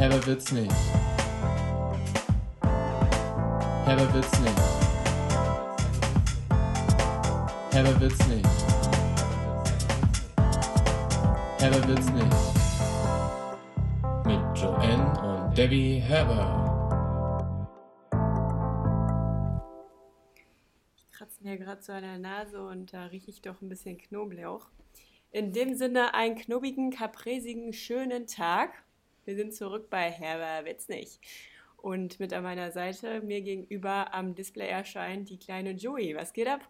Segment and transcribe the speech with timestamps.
[0.00, 0.72] Herber wird's nicht.
[3.84, 4.58] Herber wird's nicht.
[7.70, 8.48] Herber wird's nicht.
[11.58, 12.36] Herber wird's nicht.
[14.24, 16.56] Mit Joanne und Debbie Herber.
[20.96, 23.98] Ich kratze mir gerade so an der Nase und da rieche ich doch ein bisschen
[23.98, 24.70] Knoblauch.
[25.30, 28.82] In dem Sinne einen knobigen, kapresigen, schönen Tag.
[29.30, 31.20] Wir sind zurück bei Herber Witz nicht.
[31.76, 36.16] Und mit an meiner Seite, mir gegenüber am Display erscheint die kleine Joey.
[36.16, 36.66] Was geht ab?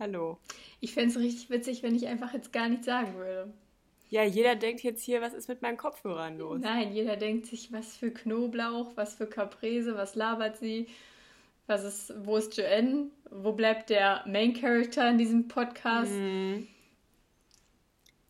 [0.00, 0.40] Hallo.
[0.80, 3.52] Ich fände es richtig witzig, wenn ich einfach jetzt gar nichts sagen würde.
[4.08, 6.60] Ja, jeder denkt jetzt hier, was ist mit meinen Kopfhörern los?
[6.60, 10.88] Nein, jeder denkt sich, was für Knoblauch, was für Caprese, was labert sie,
[11.68, 16.10] was ist, wo ist Joanne, wo bleibt der Main Character in diesem Podcast?
[16.10, 16.66] Mhm.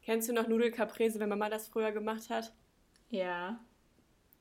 [0.03, 2.53] Kennst du noch Nudelcaprese, wenn Mama das früher gemacht hat?
[3.11, 3.61] Ja.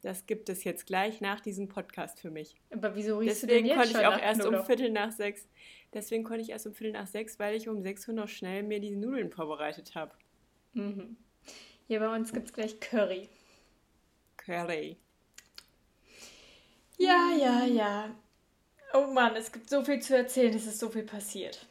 [0.02, 2.56] Das gibt es jetzt gleich nach diesem Podcast für mich.
[2.72, 4.66] Aber wieso riechst Deswegen du denn jetzt konnte ich auch erst um Knoblauch?
[4.66, 5.48] Viertel nach sechs.
[5.94, 8.64] Deswegen konnte ich erst um Viertel nach sechs, weil ich um sechs Uhr noch schnell
[8.64, 10.12] mir die Nudeln vorbereitet habe.
[10.73, 11.18] Mhm.
[11.88, 13.30] Hier bei uns gibt es gleich Curry.
[14.38, 14.98] Curry.
[16.98, 18.16] Ja, ja, ja.
[18.94, 21.68] Oh Mann, es gibt so viel zu erzählen, es ist so viel passiert.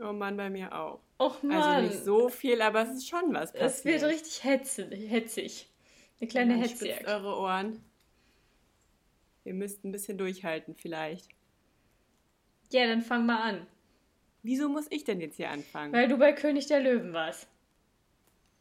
[0.00, 1.00] Oh Mann, bei mir auch.
[1.26, 1.62] Och Mann.
[1.62, 3.70] Also nicht so viel, aber es ist schon was passiert.
[3.70, 5.10] Es wird richtig hetzig.
[5.10, 5.68] hetzig.
[6.20, 6.94] Eine kleine Hetzjagd.
[6.96, 7.84] spitzt eure Ohren.
[9.44, 11.28] Ihr müsst ein bisschen durchhalten vielleicht.
[12.70, 13.66] Ja, dann fang mal an.
[14.42, 15.92] Wieso muss ich denn jetzt hier anfangen?
[15.92, 17.46] Weil du bei König der Löwen warst.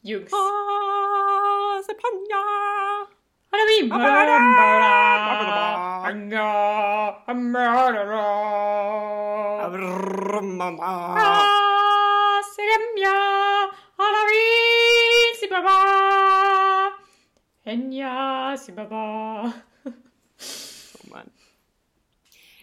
[0.04, 0.32] Jungs.
[0.34, 2.42] Oh, Sepanja!
[13.98, 14.04] Oh
[21.04, 21.32] Oh Mann.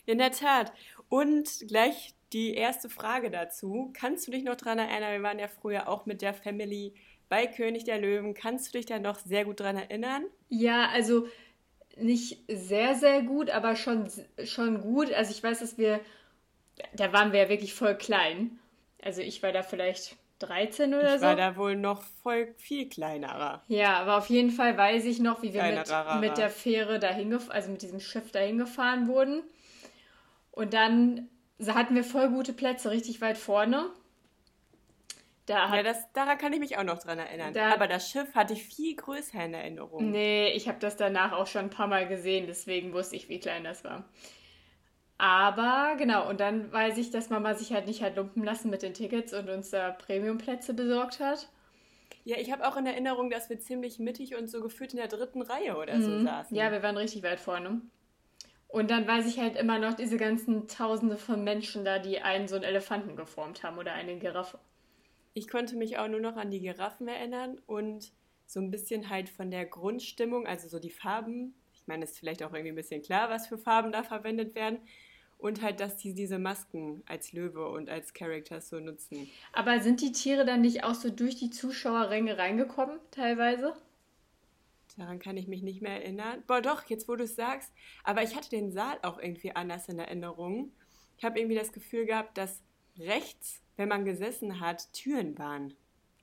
[0.04, 0.72] In der Tat.
[1.08, 3.90] Und gleich die erste Frage dazu.
[3.94, 6.94] Kannst du dich noch daran erinnern, wir waren ja früher auch mit der Family
[7.28, 8.34] bei König der Löwen.
[8.34, 10.24] Kannst du dich da noch sehr gut dran erinnern?
[10.48, 11.28] Ja, also
[11.96, 14.10] nicht sehr, sehr gut, aber schon,
[14.44, 15.12] schon gut.
[15.12, 16.00] Also ich weiß, dass wir,
[16.94, 18.58] da waren wir ja wirklich voll klein.
[19.02, 21.26] Also ich war da vielleicht 13 oder ich so.
[21.26, 23.62] war da wohl noch voll viel kleinerer.
[23.68, 27.32] Ja, aber auf jeden Fall weiß ich noch, wie wir mit, mit der Fähre dahin,
[27.48, 29.42] also mit diesem Schiff dahin gefahren wurden.
[30.52, 31.28] Und dann
[31.66, 33.90] hatten wir voll gute Plätze, richtig weit vorne.
[35.46, 37.54] Da hat, Ja, das, daran kann ich mich auch noch dran erinnern.
[37.54, 40.10] Da- Aber das Schiff hatte ich viel größer in Erinnerung.
[40.10, 43.40] Nee, ich habe das danach auch schon ein paar Mal gesehen, deswegen wusste ich, wie
[43.40, 44.04] klein das war.
[45.18, 48.82] Aber genau, und dann weiß ich, dass Mama sich halt nicht hat lumpen lassen mit
[48.82, 51.48] den Tickets und uns da Premiumplätze besorgt hat.
[52.24, 55.08] Ja, ich habe auch in Erinnerung, dass wir ziemlich mittig und so gefühlt in der
[55.08, 56.54] dritten Reihe oder so saßen.
[56.54, 56.56] Mhm.
[56.56, 57.80] Ja, wir waren richtig weit vorne.
[58.68, 62.46] Und dann weiß ich halt immer noch diese ganzen Tausende von Menschen da, die einen
[62.46, 64.58] so einen Elefanten geformt haben oder eine Giraffe.
[65.32, 68.12] Ich konnte mich auch nur noch an die Giraffen erinnern und
[68.46, 71.54] so ein bisschen halt von der Grundstimmung, also so die Farben.
[71.74, 74.54] Ich meine, es ist vielleicht auch irgendwie ein bisschen klar, was für Farben da verwendet
[74.54, 74.80] werden.
[75.38, 79.30] Und halt, dass die diese Masken als Löwe und als Characters so nutzen.
[79.52, 83.74] Aber sind die Tiere dann nicht auch so durch die Zuschauerränge reingekommen, teilweise?
[84.96, 86.42] Daran kann ich mich nicht mehr erinnern.
[86.48, 87.72] Boah, doch, jetzt wo du es sagst.
[88.02, 90.72] Aber ich hatte den Saal auch irgendwie anders in Erinnerung.
[91.18, 92.62] Ich habe irgendwie das Gefühl gehabt, dass
[92.98, 95.74] rechts, wenn man gesessen hat, Türen waren.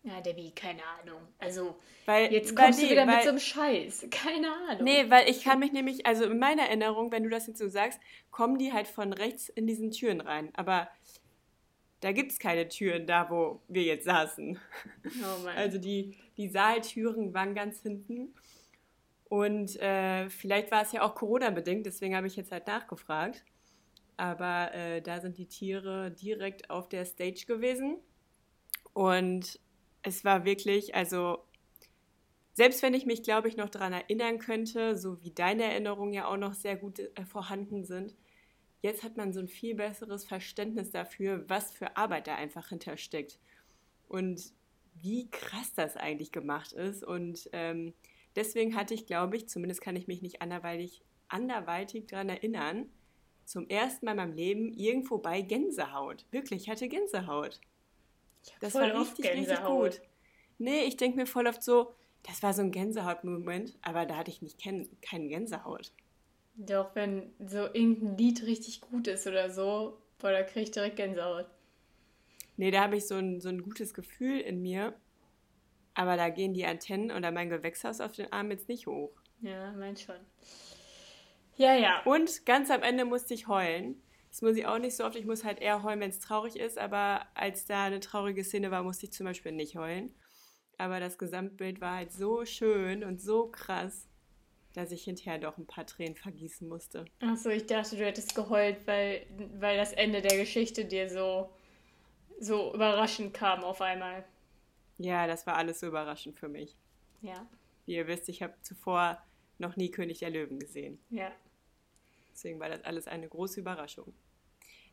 [0.05, 1.19] Ja, Debbie, keine Ahnung.
[1.39, 4.05] Also, Weil, jetzt weil, kommst du nee, wieder mit weil, so einem Scheiß.
[4.11, 4.83] Keine Ahnung.
[4.83, 7.67] Nee, weil ich kann mich nämlich, also in meiner Erinnerung, wenn du das jetzt so
[7.67, 7.99] sagst,
[8.29, 10.49] kommen die halt von rechts in diesen Türen rein.
[10.53, 10.87] Aber
[12.01, 14.59] da gibt es keine Türen da, wo wir jetzt saßen.
[15.05, 15.55] Oh Mann.
[15.57, 18.35] Also die, die Saaltüren waren ganz hinten.
[19.27, 23.43] Und äh, vielleicht war es ja auch Corona-bedingt, deswegen habe ich jetzt halt nachgefragt.
[24.17, 27.97] Aber äh, da sind die Tiere direkt auf der Stage gewesen.
[28.93, 29.59] Und
[30.05, 31.39] es war wirklich, also
[32.53, 36.27] selbst wenn ich mich, glaube ich, noch daran erinnern könnte, so wie deine Erinnerungen ja
[36.27, 38.15] auch noch sehr gut äh, vorhanden sind,
[38.81, 43.39] jetzt hat man so ein viel besseres Verständnis dafür, was für Arbeit da einfach hintersteckt.
[44.07, 44.53] Und
[45.01, 47.03] wie krass das eigentlich gemacht ist.
[47.03, 47.93] Und ähm,
[48.35, 52.89] deswegen hatte ich, glaube ich, zumindest kann ich mich nicht anderweitig, anderweitig daran erinnern,
[53.43, 56.25] zum ersten Mal in meinem Leben irgendwo bei Gänsehaut.
[56.31, 57.59] Wirklich, ich hatte Gänsehaut.
[58.59, 59.91] Das voll war oft richtig, richtig Gänsehaut.
[59.91, 60.01] gut.
[60.57, 61.93] Nee, ich denke mir voll oft so,
[62.23, 65.91] das war so ein Gänsehaut-Moment, aber da hatte ich nicht kein, keinen Gänsehaut.
[66.55, 70.95] Doch, wenn so irgendein Lied richtig gut ist oder so, boah, da krieg ich direkt
[70.95, 71.47] Gänsehaut.
[72.57, 74.93] Nee, da habe ich so ein, so ein gutes Gefühl in mir.
[75.93, 79.11] Aber da gehen die Antennen oder mein Gewächshaus auf den Arm jetzt nicht hoch.
[79.41, 80.15] Ja, mein schon.
[81.57, 82.01] Ja, ja.
[82.03, 84.01] Und ganz am Ende musste ich heulen.
[84.35, 85.15] Das muss ich auch nicht so oft.
[85.15, 86.77] Ich muss halt eher heulen, wenn es traurig ist.
[86.77, 90.13] Aber als da eine traurige Szene war, musste ich zum Beispiel nicht heulen.
[90.77, 94.09] Aber das Gesamtbild war halt so schön und so krass,
[94.73, 97.05] dass ich hinterher doch ein paar Tränen vergießen musste.
[97.21, 99.25] Achso, ich dachte, du hättest geheult, weil,
[99.57, 101.49] weil das Ende der Geschichte dir so,
[102.37, 104.25] so überraschend kam auf einmal.
[104.97, 106.75] Ja, das war alles so überraschend für mich.
[107.21, 107.47] Ja.
[107.85, 109.17] Wie ihr wisst, ich habe zuvor
[109.59, 110.99] noch nie König der Löwen gesehen.
[111.09, 111.31] Ja.
[112.33, 114.13] Deswegen war das alles eine große Überraschung.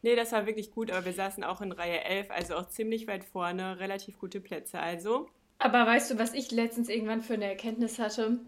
[0.03, 3.07] Nee, das war wirklich gut, aber wir saßen auch in Reihe 11, also auch ziemlich
[3.07, 4.81] weit vorne, relativ gute Plätze.
[4.81, 5.29] Also,
[5.59, 8.39] Aber weißt du, was ich letztens irgendwann für eine Erkenntnis hatte?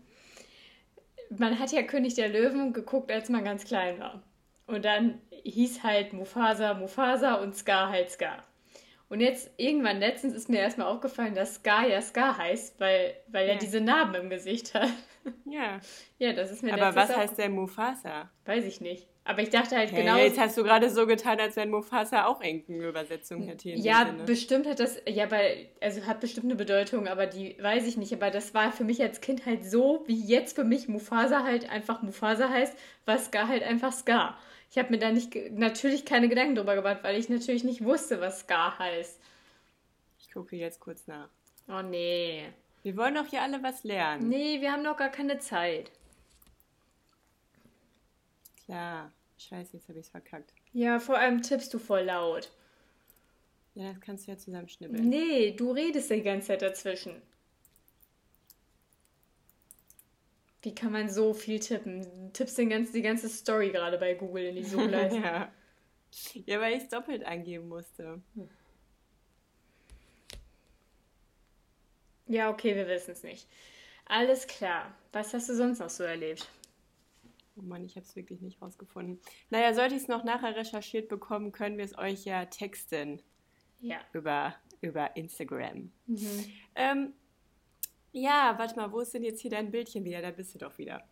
[1.30, 4.22] Man hat ja König der Löwen geguckt, als man ganz klein war.
[4.66, 8.42] Und dann hieß halt Mufasa Mufasa und Scar halt Scar.
[9.08, 13.46] Und jetzt, irgendwann letztens ist mir erstmal aufgefallen, dass Scar ja Scar heißt, weil, weil
[13.46, 13.58] er Ja.
[13.60, 14.88] diese Narben im Gesicht hat.
[15.44, 15.80] ja.
[16.18, 18.30] Ja, das ist mir Aber was heißt denn Mufasa?
[18.44, 19.06] Weiß ich nicht.
[19.26, 20.18] Aber ich dachte halt Hey, genau.
[20.18, 23.70] Jetzt hast du gerade so getan, als wenn Mufasa auch irgendeine Übersetzung hätte.
[23.70, 24.24] Ja, Sinne.
[24.24, 28.12] bestimmt hat das, ja, weil, also hat bestimmt eine Bedeutung, aber die weiß ich nicht.
[28.12, 31.70] Aber das war für mich als Kind halt so, wie jetzt für mich Mufasa halt
[31.70, 32.76] einfach Mufasa heißt,
[33.06, 34.38] war Scar halt einfach Scar.
[34.70, 38.20] Ich habe mir da nicht, natürlich keine Gedanken drüber gemacht, weil ich natürlich nicht wusste,
[38.20, 39.20] was Scar heißt.
[40.18, 41.28] Ich gucke jetzt kurz nach.
[41.68, 42.44] Oh nee.
[42.82, 44.28] Wir wollen doch hier alle was lernen.
[44.28, 45.90] Nee, wir haben doch gar keine Zeit.
[48.64, 49.12] Klar.
[49.38, 50.52] Scheiße, jetzt habe ich es verkackt.
[50.72, 52.50] Ja, vor allem tippst du voll laut.
[53.74, 55.08] Ja, das kannst du ja zusammenschnibbeln.
[55.08, 57.20] Nee, du redest die ganze Zeit dazwischen.
[60.62, 62.02] Wie kann man so viel tippen?
[62.02, 65.18] Du tippst den ganzen, die ganze Story gerade bei Google in die Suchleiste.
[65.18, 65.52] ja.
[66.46, 68.22] ja, weil ich es doppelt eingeben musste.
[72.28, 73.46] ja, okay, wir wissen es nicht.
[74.06, 74.94] Alles klar.
[75.12, 76.48] Was hast du sonst noch so erlebt?
[77.56, 79.20] Oh Mann, ich habe es wirklich nicht rausgefunden.
[79.50, 83.22] Naja, sollte ich es noch nachher recherchiert bekommen, können wir es euch ja texten
[83.80, 83.98] Ja.
[84.12, 85.92] über, über Instagram.
[86.06, 86.44] Mhm.
[86.74, 87.12] Ähm,
[88.12, 90.22] ja, warte mal, wo ist denn jetzt hier dein Bildchen wieder?
[90.22, 91.04] Da bist du doch wieder.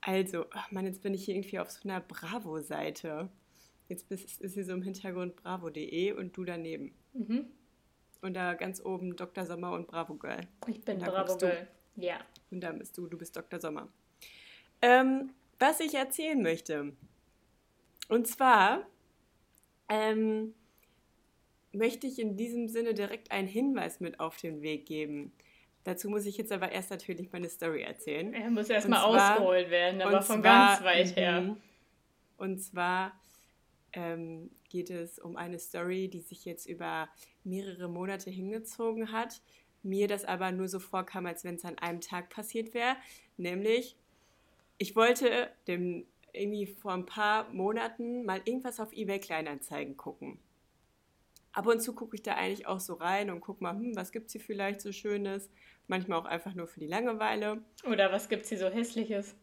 [0.00, 3.30] Also, ach Mann, jetzt bin ich hier irgendwie auf so einer Bravo-Seite.
[3.88, 6.94] Jetzt bist, ist hier so im Hintergrund bravo.de und du daneben.
[7.12, 7.46] Mhm.
[8.22, 9.44] Und da ganz oben Dr.
[9.44, 10.40] Sommer und Bravo Girl.
[10.66, 11.36] Ich bin Bravo.
[11.36, 11.66] Girl.
[11.96, 12.18] Ja.
[12.50, 13.60] Und da bist du, du bist Dr.
[13.60, 13.88] Sommer.
[14.80, 16.92] Ähm, was ich erzählen möchte.
[18.08, 18.86] Und zwar
[19.88, 20.54] ähm,
[21.72, 25.32] möchte ich in diesem Sinne direkt einen Hinweis mit auf den Weg geben.
[25.84, 28.32] Dazu muss ich jetzt aber erst natürlich meine Story erzählen.
[28.32, 31.40] Er muss erstmal ausgeholt werden, aber von zwar- ganz weit her.
[31.42, 31.56] Mhm.
[32.36, 33.12] Und zwar
[33.92, 37.08] ähm, geht es um eine Story, die sich jetzt über
[37.44, 39.40] mehrere Monate hingezogen hat.
[39.82, 42.96] Mir das aber nur so vorkam, als wenn es an einem Tag passiert wäre.
[43.36, 43.96] Nämlich,
[44.78, 50.38] ich wollte dem irgendwie vor ein paar Monaten mal irgendwas auf eBay Kleinanzeigen gucken.
[51.52, 54.10] Ab und zu gucke ich da eigentlich auch so rein und gucke mal, hm, was
[54.10, 55.48] gibt es hier vielleicht so Schönes.
[55.86, 57.62] Manchmal auch einfach nur für die Langeweile.
[57.88, 59.36] Oder was gibt's hier so Hässliches?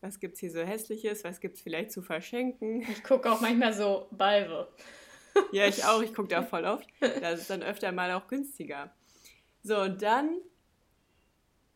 [0.00, 1.24] Was gibt es hier so Hässliches?
[1.24, 2.82] Was gibt es vielleicht zu verschenken?
[2.82, 4.68] Ich gucke auch manchmal so Balve.
[5.50, 6.02] Ja, ich auch.
[6.02, 6.86] Ich gucke da voll oft.
[7.00, 8.92] Das ist dann öfter mal auch günstiger.
[9.62, 10.40] So, und dann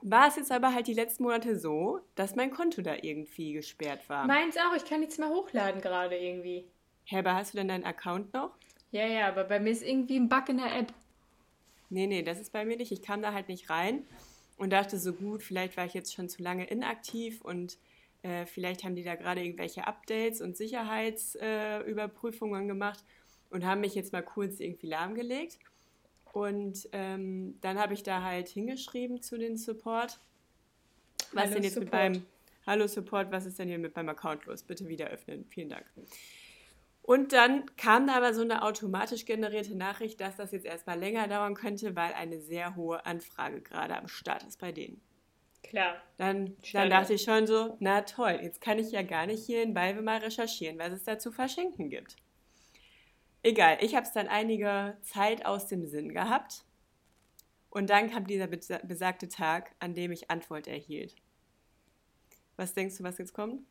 [0.08, 4.08] war es jetzt aber halt die letzten Monate so, dass mein Konto da irgendwie gesperrt
[4.08, 4.24] war.
[4.26, 6.64] Meins auch, ich kann nichts mehr hochladen gerade irgendwie.
[7.04, 8.52] Hä, aber hast du denn deinen Account noch?
[8.92, 10.92] Ja, ja, aber bei mir ist irgendwie ein Bug in der App.
[11.90, 12.92] Nee, nee, das ist bei mir nicht.
[12.92, 14.04] Ich kam da halt nicht rein
[14.56, 17.76] und dachte so gut, vielleicht war ich jetzt schon zu lange inaktiv und
[18.22, 23.04] äh, vielleicht haben die da gerade irgendwelche Updates und Sicherheitsüberprüfungen äh, gemacht
[23.50, 25.58] und haben mich jetzt mal kurz irgendwie lahmgelegt.
[26.36, 30.20] Und ähm, dann habe ich da halt hingeschrieben zu den Support.
[31.32, 31.92] Was Hallo denn jetzt mit Support.
[31.92, 32.26] meinem
[32.66, 34.62] Hallo Support, was ist denn hier mit meinem Account los?
[34.62, 35.46] Bitte wieder öffnen.
[35.48, 35.86] Vielen Dank.
[37.00, 41.26] Und dann kam da aber so eine automatisch generierte Nachricht, dass das jetzt erstmal länger
[41.26, 45.00] dauern könnte, weil eine sehr hohe Anfrage gerade am Start ist bei denen.
[45.62, 46.02] Klar.
[46.18, 49.62] Dann, dann dachte ich schon so, na toll, jetzt kann ich ja gar nicht hier
[49.62, 52.16] in Balve mal recherchieren, was es da zu verschenken gibt.
[53.46, 56.64] Egal, ich habe es dann einige Zeit aus dem Sinn gehabt.
[57.70, 61.14] Und dann kam dieser besa- besagte Tag, an dem ich Antwort erhielt.
[62.56, 63.62] Was denkst du, was jetzt kommt?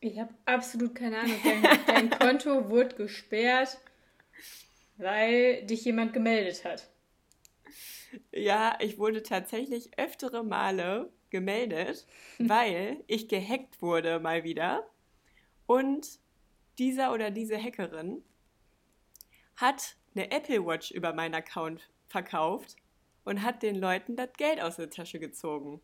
[0.00, 1.36] Ich habe absolut keine Ahnung.
[1.44, 3.78] Dein, dein Konto wurde gesperrt,
[4.96, 6.90] weil dich jemand gemeldet hat.
[8.32, 12.04] Ja, ich wurde tatsächlich öftere Male gemeldet,
[12.40, 14.90] weil ich gehackt wurde mal wieder.
[15.66, 16.18] Und
[16.78, 18.24] dieser oder diese Hackerin
[19.60, 22.76] hat eine Apple Watch über meinen Account verkauft.
[23.22, 25.80] und hat den Leuten das Geld aus der Tasche gezogen.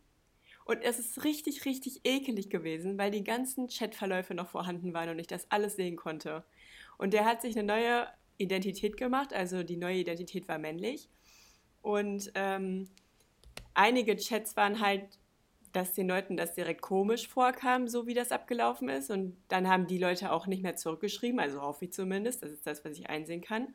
[0.64, 5.18] Und es ist richtig, richtig ekelig gewesen, weil die ganzen Chatverläufe noch vorhanden waren und
[5.18, 6.45] ich das alles sehen konnte.
[6.99, 11.09] Und der hat sich eine neue Identität gemacht, also die neue Identität war männlich.
[11.83, 12.88] Und ähm,
[13.75, 15.18] einige Chats waren halt,
[15.76, 19.11] dass den Leuten das direkt komisch vorkam, so wie das abgelaufen ist.
[19.11, 22.66] Und dann haben die Leute auch nicht mehr zurückgeschrieben, also hoffe ich zumindest, das ist
[22.66, 23.75] das, was ich einsehen kann.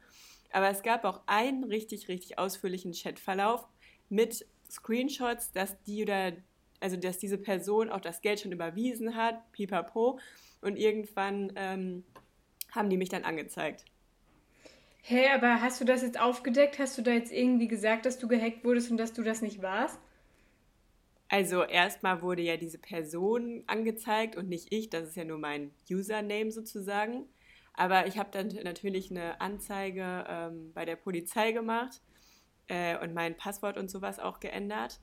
[0.52, 3.68] Aber es gab auch einen richtig, richtig ausführlichen Chatverlauf
[4.10, 6.34] mit Screenshots, dass die oder
[6.80, 10.18] also dass diese Person auch das Geld schon überwiesen hat, pipapo.
[10.62, 12.04] Und irgendwann ähm,
[12.72, 13.86] haben die mich dann angezeigt.
[15.04, 16.80] Hä, hey, aber hast du das jetzt aufgedeckt?
[16.80, 19.62] Hast du da jetzt irgendwie gesagt, dass du gehackt wurdest und dass du das nicht
[19.62, 20.00] warst?
[21.32, 25.72] Also erstmal wurde ja diese Person angezeigt und nicht ich, das ist ja nur mein
[25.90, 27.26] Username sozusagen.
[27.74, 32.02] Aber ich habe dann natürlich eine Anzeige ähm, bei der Polizei gemacht
[32.68, 35.00] äh, und mein Passwort und sowas auch geändert.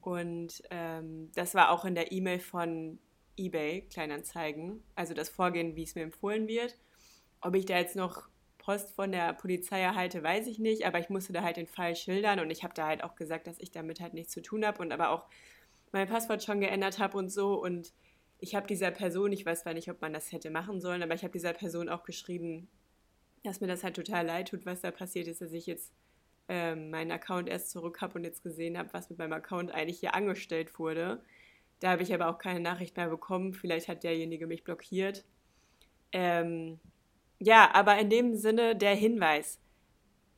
[0.00, 2.98] Und ähm, das war auch in der E-Mail von
[3.36, 6.76] eBay Kleinanzeigen, also das Vorgehen, wie es mir empfohlen wird.
[7.40, 8.28] Ob ich da jetzt noch
[8.64, 11.94] Post von der Polizei erhalte, weiß ich nicht, aber ich musste da halt den Fall
[11.94, 14.64] schildern und ich habe da halt auch gesagt, dass ich damit halt nichts zu tun
[14.64, 15.26] habe und aber auch
[15.92, 17.92] mein Passwort schon geändert habe und so und
[18.40, 21.14] ich habe dieser Person, ich weiß zwar nicht, ob man das hätte machen sollen, aber
[21.14, 22.68] ich habe dieser Person auch geschrieben,
[23.42, 25.92] dass mir das halt total leid tut, was da passiert ist, dass ich jetzt
[26.48, 30.00] ähm, meinen Account erst zurück habe und jetzt gesehen habe, was mit meinem Account eigentlich
[30.00, 31.22] hier angestellt wurde.
[31.80, 33.52] Da habe ich aber auch keine Nachricht mehr bekommen.
[33.52, 35.24] Vielleicht hat derjenige mich blockiert.
[36.12, 36.80] Ähm,
[37.38, 39.58] ja, aber in dem Sinne der Hinweis.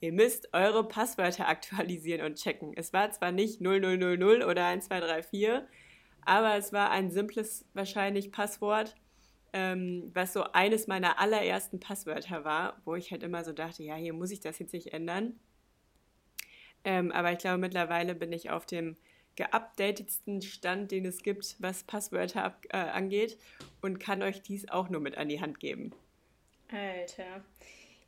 [0.00, 2.72] Ihr müsst eure Passwörter aktualisieren und checken.
[2.76, 5.62] Es war zwar nicht 0000 oder 1234,
[6.22, 8.94] aber es war ein simples wahrscheinlich Passwort,
[9.52, 13.94] ähm, was so eines meiner allerersten Passwörter war, wo ich halt immer so dachte, ja,
[13.94, 15.38] hier muss ich das jetzt nicht ändern.
[16.84, 18.96] Ähm, aber ich glaube, mittlerweile bin ich auf dem
[19.36, 23.38] geupdatetsten Stand, den es gibt, was Passwörter äh, angeht
[23.82, 25.92] und kann euch dies auch nur mit an die Hand geben.
[26.70, 27.44] Alter.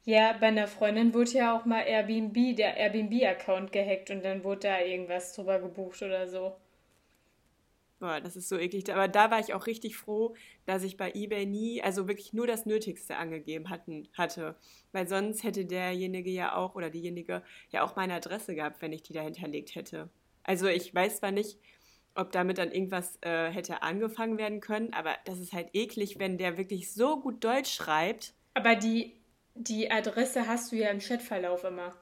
[0.05, 4.69] Ja, bei einer Freundin wurde ja auch mal Airbnb, der Airbnb-Account gehackt und dann wurde
[4.69, 6.57] da irgendwas drüber gebucht oder so.
[8.01, 8.93] Boah, das ist so eklig.
[8.93, 10.35] Aber da war ich auch richtig froh,
[10.67, 14.57] dass ich bei eBay nie, also wirklich nur das Nötigste angegeben hatten, hatte.
[14.93, 19.03] Weil sonst hätte derjenige ja auch oder diejenige ja auch meine Adresse gehabt, wenn ich
[19.03, 20.11] die da hinterlegt hätte.
[20.45, 21.59] Also ich weiß zwar nicht,
[22.15, 26.39] ob damit dann irgendwas äh, hätte angefangen werden können, aber das ist halt eklig, wenn
[26.39, 28.35] der wirklich so gut Deutsch schreibt.
[28.59, 29.15] Aber die,
[29.55, 31.95] die Adresse hast du ja im Chatverlauf immer.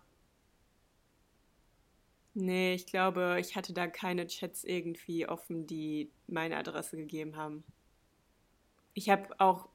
[2.32, 7.62] Nee, ich glaube, ich hatte da keine Chats irgendwie offen, die meine Adresse gegeben haben.
[8.94, 9.68] Ich habe auch,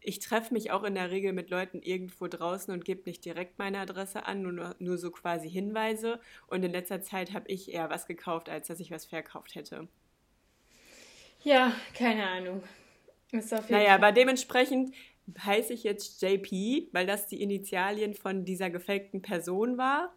[0.00, 3.58] ich treffe mich auch in der Regel mit Leuten irgendwo draußen und gebe nicht direkt
[3.58, 6.20] meine Adresse an, nur, nur so quasi Hinweise.
[6.46, 9.88] Und in letzter Zeit habe ich eher was gekauft, als dass ich was verkauft hätte.
[11.42, 12.62] Ja, keine Ahnung.
[13.32, 13.96] Ist auf jeden naja, Fall.
[13.96, 14.94] aber dementsprechend
[15.38, 20.14] heiße ich jetzt JP, weil das die Initialien von dieser gefakten Person war.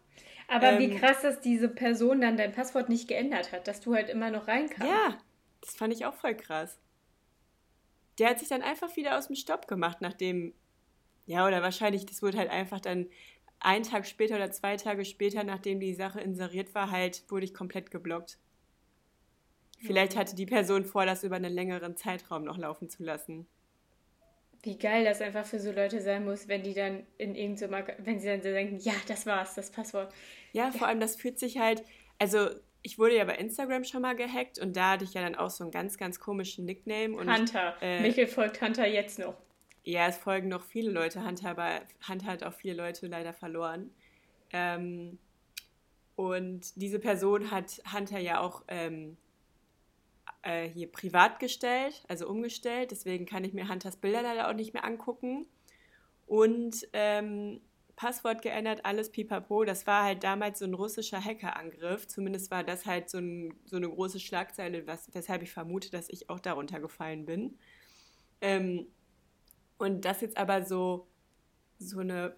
[0.48, 3.94] Aber ähm, wie krass, dass diese Person dann dein Passwort nicht geändert hat, dass du
[3.94, 4.84] halt immer noch reinkamst.
[4.84, 5.18] Ja,
[5.60, 6.78] das fand ich auch voll krass.
[8.18, 10.54] Der hat sich dann einfach wieder aus dem Stopp gemacht, nachdem,
[11.26, 13.06] ja, oder wahrscheinlich, das wurde halt einfach dann
[13.60, 17.54] einen Tag später oder zwei Tage später, nachdem die Sache inseriert war, halt, wurde ich
[17.54, 18.38] komplett geblockt.
[19.78, 23.46] Vielleicht hatte die Person vor, das über einen längeren Zeitraum noch laufen zu lassen.
[24.62, 28.20] Wie geil das einfach für so Leute sein muss, wenn die dann in irgendeinem, wenn
[28.20, 30.12] sie dann so denken, ja, das war's, das Passwort.
[30.52, 31.82] Ja, vor allem, das fühlt sich halt,
[32.18, 32.50] also
[32.82, 35.50] ich wurde ja bei Instagram schon mal gehackt und da hatte ich ja dann auch
[35.50, 37.16] so einen ganz, ganz komischen Nickname.
[37.16, 37.74] Und, Hunter.
[37.80, 39.34] Äh, Michael folgt Hunter jetzt noch.
[39.82, 43.90] Ja, es folgen noch viele Leute Hunter, aber Hunter hat auch viele Leute leider verloren.
[44.52, 45.18] Ähm,
[46.16, 49.16] und diese Person hat Hunter ja auch ähm,
[50.42, 52.90] äh, hier privat gestellt, also umgestellt.
[52.90, 55.46] Deswegen kann ich mir Hunters Bilder leider auch nicht mehr angucken.
[56.26, 57.60] Und ähm,
[57.96, 59.64] Passwort geändert, alles pipapo.
[59.64, 62.06] Das war halt damals so ein russischer Hackerangriff.
[62.08, 66.08] Zumindest war das halt so, ein, so eine große Schlagzeile, was, weshalb ich vermute, dass
[66.08, 67.58] ich auch darunter gefallen bin.
[68.40, 68.86] Ähm,
[69.76, 71.08] und das jetzt aber so,
[71.78, 72.36] so eine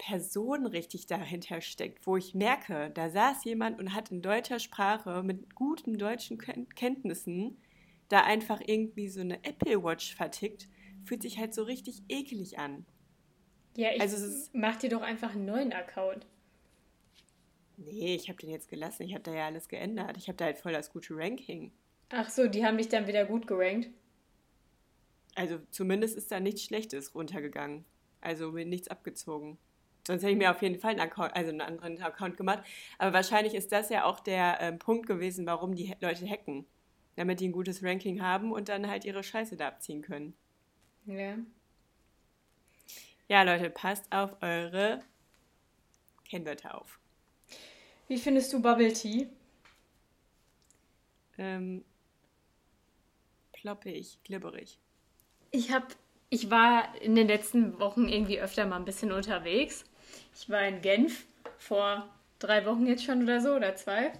[0.00, 5.22] Person richtig dahinter steckt, wo ich merke, da saß jemand und hat in deutscher Sprache
[5.22, 7.58] mit guten deutschen Kenntnissen
[8.08, 10.68] da einfach irgendwie so eine Apple Watch vertickt,
[11.04, 12.86] fühlt sich halt so richtig eklig an.
[13.76, 16.26] Ja, ich also mach dir doch einfach einen neuen Account.
[17.76, 19.02] Nee, ich habe den jetzt gelassen.
[19.02, 20.16] Ich habe da ja alles geändert.
[20.16, 21.72] Ich habe da halt voll das gute Ranking.
[22.08, 23.90] Ach so, die haben dich dann wieder gut gerankt?
[25.34, 27.84] Also zumindest ist da nichts Schlechtes runtergegangen.
[28.22, 29.58] Also mir nichts abgezogen.
[30.06, 32.62] Sonst hätte ich mir auf jeden Fall einen, Account, also einen anderen Account gemacht.
[32.98, 36.66] Aber wahrscheinlich ist das ja auch der ähm, Punkt gewesen, warum die Leute hacken.
[37.16, 40.34] Damit die ein gutes Ranking haben und dann halt ihre Scheiße da abziehen können.
[41.06, 41.36] Ja.
[43.28, 45.02] Ja, Leute, passt auf eure
[46.28, 46.98] Kennwörter auf.
[48.08, 49.28] Wie findest du Bubble Tea?
[51.38, 51.84] Ähm,
[53.52, 54.78] ploppig, glibberig.
[55.52, 55.86] Ich habe,
[56.28, 59.84] ich war in den letzten Wochen irgendwie öfter mal ein bisschen unterwegs.
[60.34, 61.24] Ich war in Genf
[61.58, 62.08] vor
[62.38, 64.12] drei Wochen jetzt schon oder so oder zwei.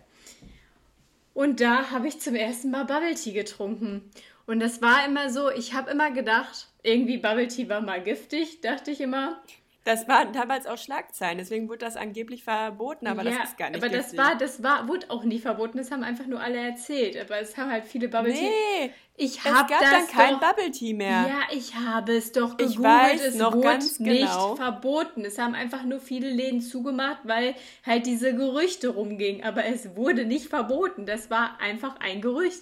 [1.34, 4.10] Und da habe ich zum ersten Mal Bubble Tea getrunken.
[4.46, 8.60] Und das war immer so, ich habe immer gedacht, irgendwie Bubble Tea war mal giftig,
[8.60, 9.40] dachte ich immer.
[9.84, 13.70] Das war damals auch Schlagzeilen, deswegen wurde das angeblich verboten, aber ja, das ist gar
[13.70, 14.18] nicht Aber das giftig.
[14.18, 17.16] war, das war, wurde auch nie verboten, das haben einfach nur alle erzählt.
[17.16, 18.42] Aber es haben halt viele Bubble Tea.
[18.50, 21.26] Nee, Ich habe gab das dann kein doch, Bubble Tea mehr.
[21.26, 22.84] Ja, ich habe es doch Ich gegoogelt.
[22.84, 24.54] weiß es noch wurde ganz nicht genau.
[24.56, 25.24] verboten.
[25.24, 27.54] Es haben einfach nur viele Läden zugemacht, weil
[27.86, 29.44] halt diese Gerüchte rumgingen.
[29.44, 31.06] Aber es wurde nicht verboten.
[31.06, 32.60] Das war einfach ein Gerücht.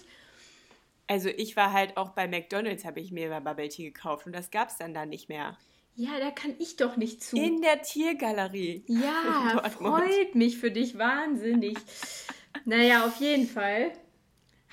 [1.09, 4.51] Also ich war halt auch bei McDonalds, habe ich mir Bubble Tea gekauft und das
[4.53, 5.57] gab es dann da nicht mehr.
[6.01, 7.37] Ja, da kann ich doch nicht zu.
[7.37, 8.85] In der Tiergalerie.
[8.87, 11.77] ja, freut mich für dich wahnsinnig.
[12.65, 13.91] naja, auf jeden Fall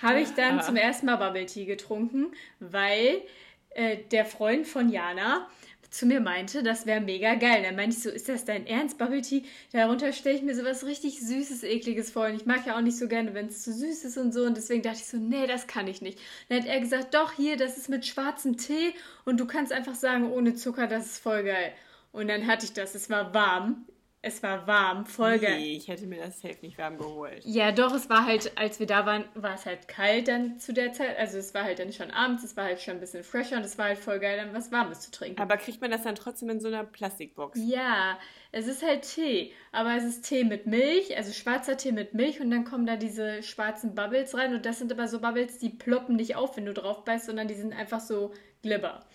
[0.01, 0.61] habe ich dann Ja.
[0.61, 2.27] zum ersten Mal Bubble Tea getrunken,
[2.59, 3.23] weil
[3.71, 5.49] äh, der Freund von Jana
[5.97, 7.63] zu mir meinte, das wäre mega geil.
[7.63, 9.43] Dann meinte ich so, ist das dein Ernst, Bubble Tea?
[9.71, 12.25] Darunter stelle ich mir sowas richtig Süßes, Ekliges vor.
[12.25, 14.43] Und ich mag ja auch nicht so gerne, wenn es zu süß ist und so.
[14.43, 16.19] Und deswegen dachte ich so, nee, das kann ich nicht.
[16.49, 18.93] Dann hat er gesagt, doch, hier, das ist mit schwarzem Tee.
[19.23, 21.73] Und du kannst einfach sagen, ohne Zucker, das ist voll geil.
[22.11, 22.95] Und dann hatte ich das.
[22.95, 23.85] Es war warm.
[24.27, 25.59] Es war warm, voll geil.
[25.59, 27.43] Nee, ich hätte mir das safe nicht warm geholt.
[27.45, 30.73] Ja, doch, es war halt, als wir da waren, war es halt kalt dann zu
[30.73, 31.15] der Zeit.
[31.19, 33.63] Also es war halt dann schon abends, es war halt schon ein bisschen fresher und
[33.63, 35.39] es war halt voll geil, dann was Warmes zu trinken.
[35.39, 37.59] Aber kriegt man das dann trotzdem in so einer Plastikbox?
[37.67, 38.17] ja,
[38.51, 42.41] es ist halt Tee, aber es ist Tee mit Milch, also schwarzer Tee mit Milch
[42.41, 45.69] und dann kommen da diese schwarzen Bubbles rein und das sind aber so Bubbles, die
[45.69, 48.33] ploppen nicht auf, wenn du drauf beißt, sondern die sind einfach so
[48.63, 49.05] glibber.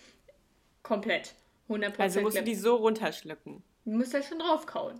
[0.83, 1.33] Komplett.
[1.67, 3.61] 100% Also musst du die so runterschlucken.
[3.85, 4.99] Du musst halt schon draufkauen.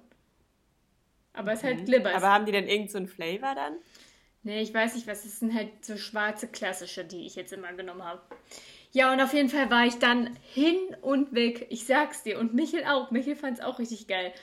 [1.34, 2.10] Aber es ist halt glibber.
[2.10, 3.76] Es Aber haben die denn irgend so einen Flavor dann?
[4.44, 7.74] Nee, ich weiß nicht, was es sind halt so schwarze klassische, die ich jetzt immer
[7.74, 8.22] genommen habe.
[8.92, 11.68] Ja, und auf jeden Fall war ich dann hin und weg.
[11.70, 12.40] Ich sag's dir.
[12.40, 13.12] Und Michel auch.
[13.12, 14.34] Michel fand's auch richtig geil.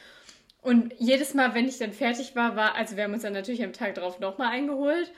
[0.63, 3.63] Und jedes Mal, wenn ich dann fertig war, war, also wir haben uns dann natürlich
[3.63, 5.13] am Tag drauf nochmal eingeholt.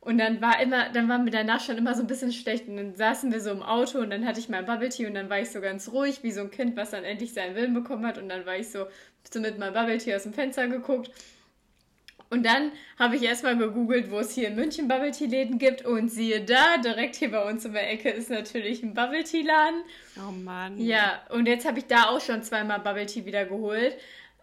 [0.00, 2.68] Und dann war immer, dann war mir danach schon immer so ein bisschen schlecht.
[2.68, 5.14] Und dann saßen wir so im Auto und dann hatte ich mein Bubble Tea und
[5.14, 7.74] dann war ich so ganz ruhig, wie so ein Kind, was dann endlich seinen Willen
[7.74, 8.16] bekommen hat.
[8.16, 8.86] Und dann war ich so,
[9.30, 11.10] so mit meinem Bubble Tea aus dem Fenster geguckt.
[12.30, 15.84] Und dann habe ich erstmal gegoogelt, wo es hier in München Bubble Tea Läden gibt.
[15.84, 19.42] Und siehe da, direkt hier bei uns in der Ecke ist natürlich ein Bubble Tea
[19.42, 19.82] Laden.
[20.18, 20.78] Oh Mann.
[20.78, 23.96] Ja, und jetzt habe ich da auch schon zweimal Bubble Tea wieder geholt.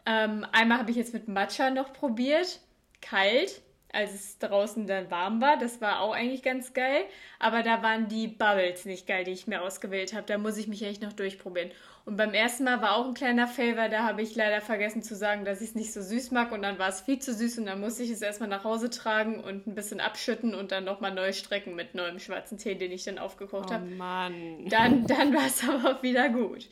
[0.06, 2.60] Ähm, einmal habe ich jetzt mit Matcha noch probiert.
[3.02, 3.62] Kalt,
[3.96, 5.58] als es draußen dann warm war.
[5.58, 7.06] Das war auch eigentlich ganz geil.
[7.40, 10.28] Aber da waren die Bubbles nicht geil, die ich mir ausgewählt habe.
[10.28, 11.72] Da muss ich mich echt noch durchprobieren.
[12.06, 13.90] Und beim ersten Mal war auch ein kleiner Favor.
[13.90, 16.52] Da habe ich leider vergessen zu sagen, dass ich es nicht so süß mag.
[16.52, 17.58] Und dann war es viel zu süß.
[17.58, 20.84] Und dann musste ich es erstmal nach Hause tragen und ein bisschen abschütten und dann
[20.84, 23.86] nochmal neu strecken mit neuem schwarzen Tee, den ich dann aufgekocht Oh habe.
[23.86, 24.68] Mann.
[24.70, 26.68] Dann, dann war es aber wieder gut.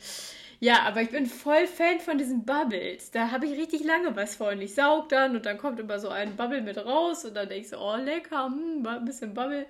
[0.64, 3.10] Ja, aber ich bin voll Fan von diesen Bubbles.
[3.10, 4.58] Da habe ich richtig lange was von.
[4.62, 7.64] Ich saug dann und dann kommt immer so ein Bubble mit raus und dann denke
[7.64, 9.66] ich so, oh lecker, hm, ein bisschen Bubble.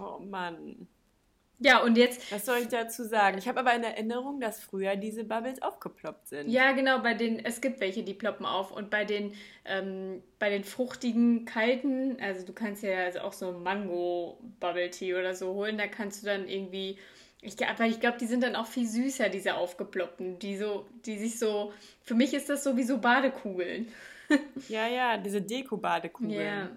[0.00, 0.88] Oh Mann.
[1.58, 3.36] Ja, und jetzt, Was soll ich dazu sagen?
[3.36, 6.48] Ich habe aber in Erinnerung, dass früher diese Bubbles aufgeploppt sind.
[6.48, 9.34] ja genau, bei den, es gibt welche, die ploppen auf und bei den,
[9.66, 15.52] ähm, bei den fruchtigen, kalten, also du kannst ja also auch so Mango-Bubble-Tea oder so
[15.52, 16.96] holen, da kannst du dann irgendwie,
[17.40, 21.18] ich, aber ich glaube, die sind dann auch viel süßer, diese aufgeploppten, die so, die
[21.18, 21.72] sich so,
[22.02, 23.88] für mich ist das so wie so Badekugeln.
[24.68, 26.38] Ja, ja, diese Deko-Badekugeln.
[26.38, 26.68] Ja.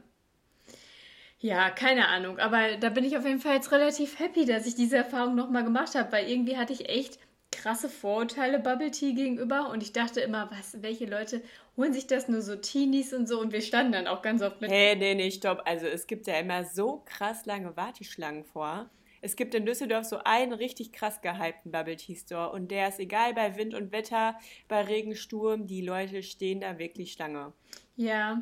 [1.39, 2.39] Ja, keine Ahnung.
[2.39, 5.65] Aber da bin ich auf jeden Fall jetzt relativ happy, dass ich diese Erfahrung nochmal
[5.65, 7.19] gemacht habe, weil irgendwie hatte ich echt
[7.52, 11.41] krasse Vorurteile Bubble Tea gegenüber und ich dachte immer, was, welche Leute
[11.76, 14.62] holen sich das nur so Teenies und so und wir standen dann auch ganz oft
[14.62, 14.71] mit.
[14.71, 15.63] Hey, nee, nee, stopp.
[15.65, 18.89] Also es gibt ja immer so krass lange Warteschlangen vor.
[19.21, 22.99] Es gibt in Düsseldorf so einen richtig krass gehypten Bubble Tea Store und der ist
[22.99, 27.53] egal bei Wind und Wetter, bei Regensturm, die Leute stehen da wirklich Schlange.
[27.95, 28.41] Ja.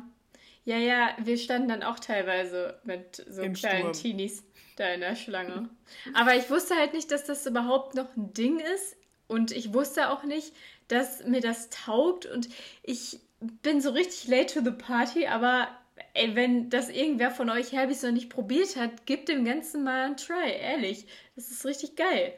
[0.64, 3.92] Ja, ja, wir standen dann auch teilweise mit so Im kleinen Sturm.
[3.92, 4.44] Teenies
[4.76, 5.68] da in der Schlange.
[6.14, 8.96] Aber ich wusste halt nicht, dass das überhaupt noch ein Ding ist.
[9.26, 10.52] Und ich wusste auch nicht,
[10.88, 12.26] dass mir das taugt.
[12.26, 12.48] Und
[12.82, 13.20] ich
[13.62, 15.68] bin so richtig late to the party, aber
[16.14, 20.06] ey, wenn das irgendwer von euch Herbis noch nicht probiert hat, gebt dem Ganzen mal
[20.06, 21.06] einen Try, ehrlich.
[21.36, 22.34] Das ist richtig geil.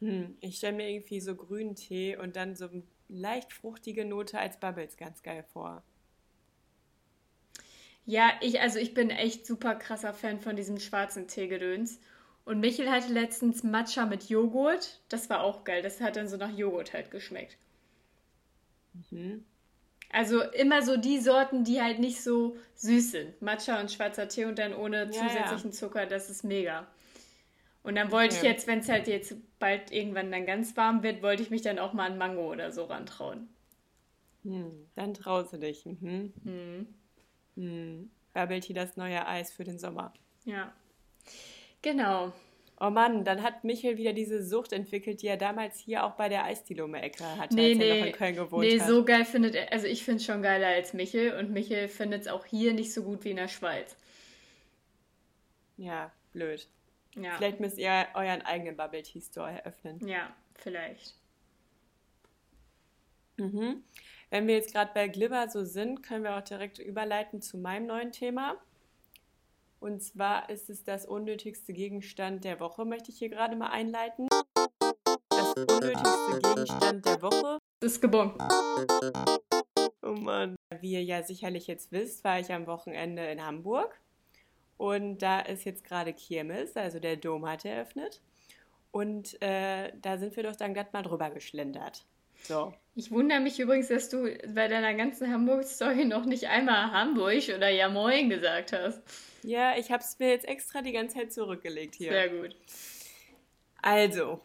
[0.00, 2.68] Hm, ich stelle mir irgendwie so grünen Tee und dann so
[3.08, 5.82] leicht fruchtige Note als Bubbles ganz geil vor.
[8.06, 12.00] Ja, ich, also ich bin echt super krasser Fan von diesem schwarzen Teegedöns.
[12.44, 15.00] Und Michel hatte letztens Matcha mit Joghurt.
[15.08, 15.82] Das war auch geil.
[15.82, 17.56] Das hat dann so nach Joghurt halt geschmeckt.
[18.92, 19.44] Mhm.
[20.14, 23.42] Also immer so die Sorten, die halt nicht so süß sind.
[23.42, 25.78] Matcha und schwarzer Tee und dann ohne Ja, zusätzlichen ja.
[25.78, 26.86] Zucker, das ist mega.
[27.82, 28.48] Und dann wollte ich Okay.
[28.52, 31.78] jetzt, wenn es halt jetzt bald irgendwann dann ganz warm wird, wollte ich mich dann
[31.80, 33.48] auch mal an Mango oder so rantrauen.
[34.44, 35.84] Hm, dann traust du dich.
[35.86, 36.32] Mhm.
[36.44, 36.86] Hm.
[37.56, 38.10] Hm.
[38.32, 40.12] Bubble Tea, das neue Eis für den Sommer.
[40.44, 40.72] Ja.
[41.82, 42.32] Genau.
[42.80, 46.28] Oh Mann, dann hat Michel wieder diese Sucht entwickelt, die er damals hier auch bei
[46.28, 48.80] der Eisdiele um die Ecke hatte, Nee, als er noch nee, in Köln gewohnt nee,
[48.80, 48.88] hat.
[48.88, 52.22] so geil findet er, also ich finde es schon geiler als Michel und Michel findet
[52.22, 53.96] es auch hier nicht so gut wie in der Schweiz.
[55.76, 56.68] Ja, blöd.
[57.16, 60.04] Ja, Vielleicht müsst ihr euren eigenen Bubble Tea Store eröffnen.
[60.06, 61.14] ja, vielleicht.
[63.36, 63.84] Mhm.
[64.30, 67.86] Wenn wir jetzt gerade bei Glibber so sind, können wir auch direkt überleiten zu meinem
[67.86, 68.56] neuen Thema.
[69.84, 74.28] Und zwar ist es das unnötigste Gegenstand der Woche, möchte ich hier gerade mal einleiten.
[75.28, 77.58] Das unnötigste Gegenstand der Woche.
[77.82, 78.42] Ist gebongt.
[80.02, 80.56] Oh Mann.
[80.80, 84.00] Wie ihr ja sicherlich jetzt wisst, war ich am Wochenende in Hamburg.
[84.78, 88.22] Und da ist jetzt gerade Kirmes, also der Dom hat eröffnet.
[88.90, 92.06] Und äh, da sind wir doch dann glatt mal drüber geschlendert.
[92.46, 92.74] So.
[92.96, 97.68] Ich wundere mich übrigens, dass du bei deiner ganzen Hamburg-Story noch nicht einmal Hamburg oder
[97.68, 99.02] Ja Moin gesagt hast.
[99.42, 102.12] Ja, ich habe es mir jetzt extra die ganze Zeit zurückgelegt hier.
[102.12, 102.56] Sehr gut.
[103.82, 104.40] Also,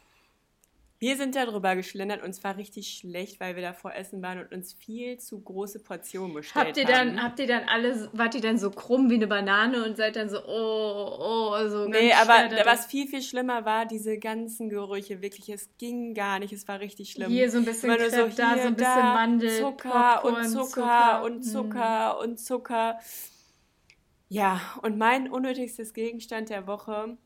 [0.99, 4.39] wir sind da drüber geschlendert und es war richtig schlecht, weil wir davor essen waren
[4.39, 7.15] und uns viel zu große Portionen bestellt Habt ihr haben.
[7.15, 10.17] dann, habt ihr dann alle, wart ihr dann so krumm wie eine Banane und seid
[10.17, 13.85] dann so, oh, oh, so Nee, ganz aber schwer da was viel, viel schlimmer war,
[13.85, 17.29] diese ganzen Gerüche, wirklich, es ging gar nicht, es war richtig schlimm.
[17.29, 20.49] Hier so ein bisschen nur Crepe, da so ein bisschen da, Mandel, Zucker und Popcorn,
[20.49, 21.43] Zucker, Zucker, und mm.
[21.43, 22.99] Zucker und Zucker.
[24.27, 27.17] Ja, und mein unnötigstes Gegenstand der Woche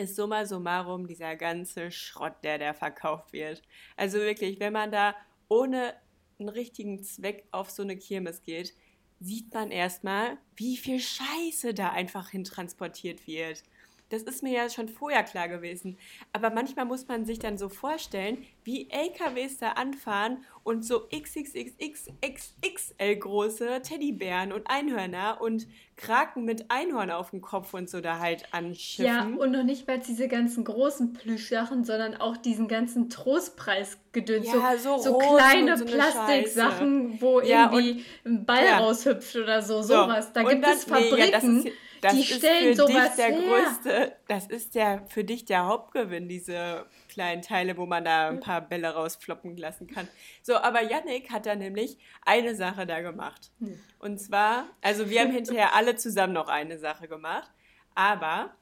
[0.00, 3.62] ist summa summarum dieser ganze Schrott, der da verkauft wird.
[3.96, 5.14] Also wirklich, wenn man da
[5.48, 5.94] ohne
[6.38, 8.74] einen richtigen Zweck auf so eine Kirmes geht,
[9.20, 13.62] sieht man erstmal, wie viel Scheiße da einfach hintransportiert wird.
[14.10, 15.96] Das ist mir ja schon vorher klar gewesen.
[16.32, 23.16] Aber manchmal muss man sich dann so vorstellen, wie LKWs da anfahren und so XXXXXL
[23.16, 28.52] große Teddybären und Einhörner und Kraken mit Einhorn auf dem Kopf und so da halt
[28.52, 29.04] anschiffen.
[29.04, 34.46] Ja, und noch nicht mal diese ganzen großen Plüschsachen, sondern auch diesen ganzen Trostpreisgedöns.
[34.46, 38.78] Ja, so, so so kleine und so Plastiksachen, wo Ja, irgendwie ein Ball ja.
[38.78, 40.32] raushüpft oder so, So, sowas.
[40.32, 43.36] Da und gibt es nee, Fabriken, ist, das die ist stellen für sowas dich der
[43.36, 43.48] her.
[43.48, 48.40] größte, das ist der für dich der Hauptgewinn, diese kleinen Teile, wo man da ein
[48.40, 50.08] paar Bälle rausfloppen lassen kann.
[50.42, 53.50] So, aber Yannick hat da nämlich eine Sache da gemacht.
[53.60, 53.78] Hm.
[53.98, 57.50] Und zwar, also wir haben hinterher alle zusammen noch eine Sache gemacht,
[57.94, 58.54] aber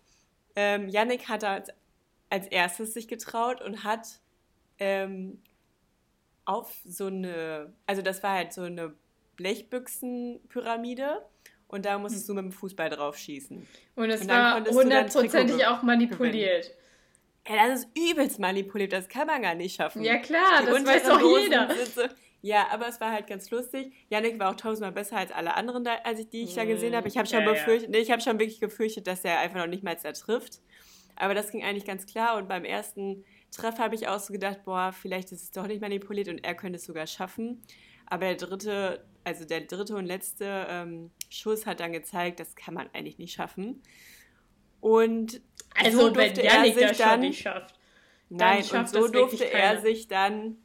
[0.57, 1.71] ähm, Yannick hat da als,
[2.31, 4.21] als erstes sich getraut und hat
[4.79, 5.43] ähm,
[6.45, 8.95] auf so eine, also das war halt so eine
[9.37, 11.25] Blechbüchsenpyramide
[11.69, 13.67] und da musstest du mit dem Fußball drauf schießen.
[13.95, 16.73] Und es Und war hundertprozentig auch manipuliert.
[17.49, 20.03] Ja, das ist übelst manipuliert, das kann man gar nicht schaffen.
[20.03, 21.69] Ja klar, Die das weiß doch jeder.
[21.87, 22.03] So,
[22.43, 23.93] ja, aber es war halt ganz lustig.
[24.11, 26.95] Yannick war auch tausendmal besser als alle anderen, da, als ich die ich da gesehen
[26.95, 27.09] habe.
[27.09, 27.53] Ich habe schon Ja, ja.
[27.53, 30.61] befürchtet, nee, ich habe schon wirklich gefürchtet, dass er einfach noch nicht mal da trifft.
[31.17, 34.63] Aber das ging eigentlich ganz klar und beim ersten Treff habe ich auch so gedacht,
[34.65, 37.63] boah, vielleicht ist es doch nicht manipuliert und er könnte es sogar schaffen.
[38.07, 42.75] Aber der dritte, also der dritte und letzte ähm, Schuss hat dann gezeigt, das kann
[42.75, 43.83] man eigentlich nicht schaffen.
[44.81, 45.41] Und
[45.75, 47.75] Also so wenn durfte er Janik sich das dann schon nicht schafft.
[48.31, 50.57] Nein, und schafft so das wirklich durfte er sich dann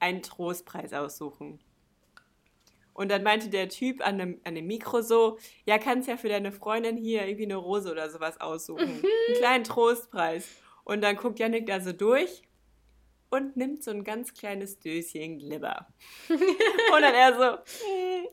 [0.00, 1.60] einen Trostpreis aussuchen.
[2.92, 6.28] Und dann meinte der Typ an dem, an dem Mikro so, ja, kannst ja für
[6.28, 9.02] deine Freundin hier irgendwie eine Rose oder sowas aussuchen.
[9.02, 10.48] Einen kleinen Trostpreis.
[10.84, 12.42] Und dann guckt Yannick da so durch
[13.30, 15.88] und nimmt so ein ganz kleines Döschen Glibber.
[16.28, 18.26] und dann er so, "Hm,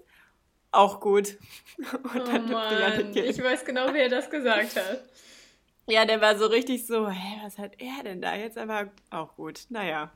[0.72, 1.38] auch gut.
[1.78, 5.04] Und Oh dann Yannick Mann, ich weiß genau, wie er das gesagt hat.
[5.88, 8.58] Ja, der war so richtig so, hä, was hat er denn da jetzt?
[8.58, 9.66] Aber auch gut.
[9.70, 10.12] Naja,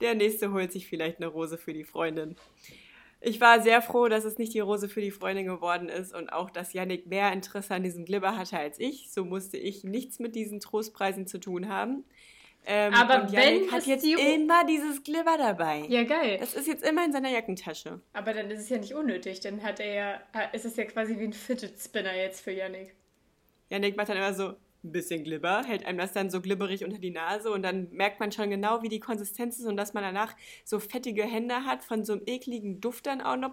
[0.00, 2.36] der nächste holt sich vielleicht eine Rose für die Freundin.
[3.20, 6.32] Ich war sehr froh, dass es nicht die Rose für die Freundin geworden ist und
[6.32, 9.10] auch, dass Yannick mehr Interesse an diesem Glibber hatte als ich.
[9.10, 12.04] So musste ich nichts mit diesen Trostpreisen zu tun haben.
[12.64, 15.84] Ähm, Aber Yannick hat jetzt die immer dieses Glibber dabei.
[15.88, 16.38] Ja, geil.
[16.38, 18.00] Das ist jetzt immer in seiner Jackentasche.
[18.12, 19.40] Aber dann ist es ja nicht unnötig.
[19.40, 22.94] Dann hat er ja, ist es ja quasi wie ein Fidget Spinner jetzt für Yannick.
[23.68, 26.98] Yannick macht dann immer so, ein bisschen Glibber, hält einem das dann so glibberig unter
[26.98, 30.02] die Nase und dann merkt man schon genau, wie die Konsistenz ist und dass man
[30.02, 33.52] danach so fettige Hände hat von so einem ekligen Duft dann auch noch,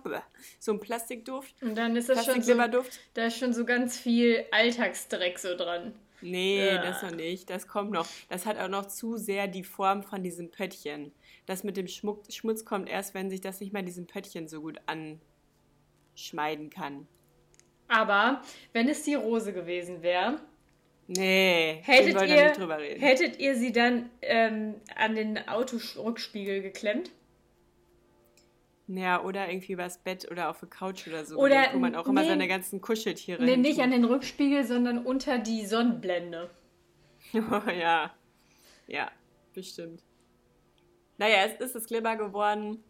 [0.59, 1.53] so einem Plastikduft.
[1.61, 2.55] Und dann ist das schon so,
[3.13, 5.93] da ist schon so ganz viel Alltagsdreck so dran.
[6.21, 6.81] Nee, Ja.
[6.81, 7.49] das noch nicht.
[7.49, 8.07] Das kommt noch.
[8.29, 11.11] Das hat auch noch zu sehr die Form von diesem Pöttchen.
[11.45, 14.61] Das mit dem Schmuck, Schmutz kommt erst, wenn sich das nicht mehr diesem Pöttchen so
[14.61, 14.79] gut
[16.15, 17.07] anschmeiden kann.
[17.87, 18.41] Aber
[18.73, 20.39] wenn es die Rose gewesen wäre,
[21.11, 23.01] Nee, hättet ihr, nicht drüber reden.
[23.01, 27.09] hättet ihr sie dann ähm, an den Autorückspiegel geklemmt?
[28.91, 31.37] Ja, oder irgendwie übers Bett oder auf der Couch oder so.
[31.37, 32.29] Oder- gelegt, wo man auch immer nee.
[32.29, 36.49] seine ganzen Kuscheltiere Nee, nicht an den Rückspiegel, sondern unter die Sonnenblende.
[37.35, 38.11] Oh, ja.
[38.87, 39.11] Ja,
[39.53, 40.03] bestimmt.
[41.19, 42.83] Naja, es ist das Glibber geworden.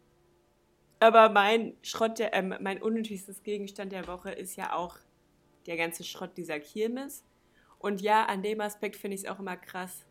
[1.02, 4.98] Aber mein Schrott, der, äh, mein unnötigstes Gegenstand der Woche ist ja auch
[5.66, 7.26] der ganze Schrott dieser Kirmes.
[7.78, 10.06] Und ja, an dem Aspekt finde ich es auch immer krass,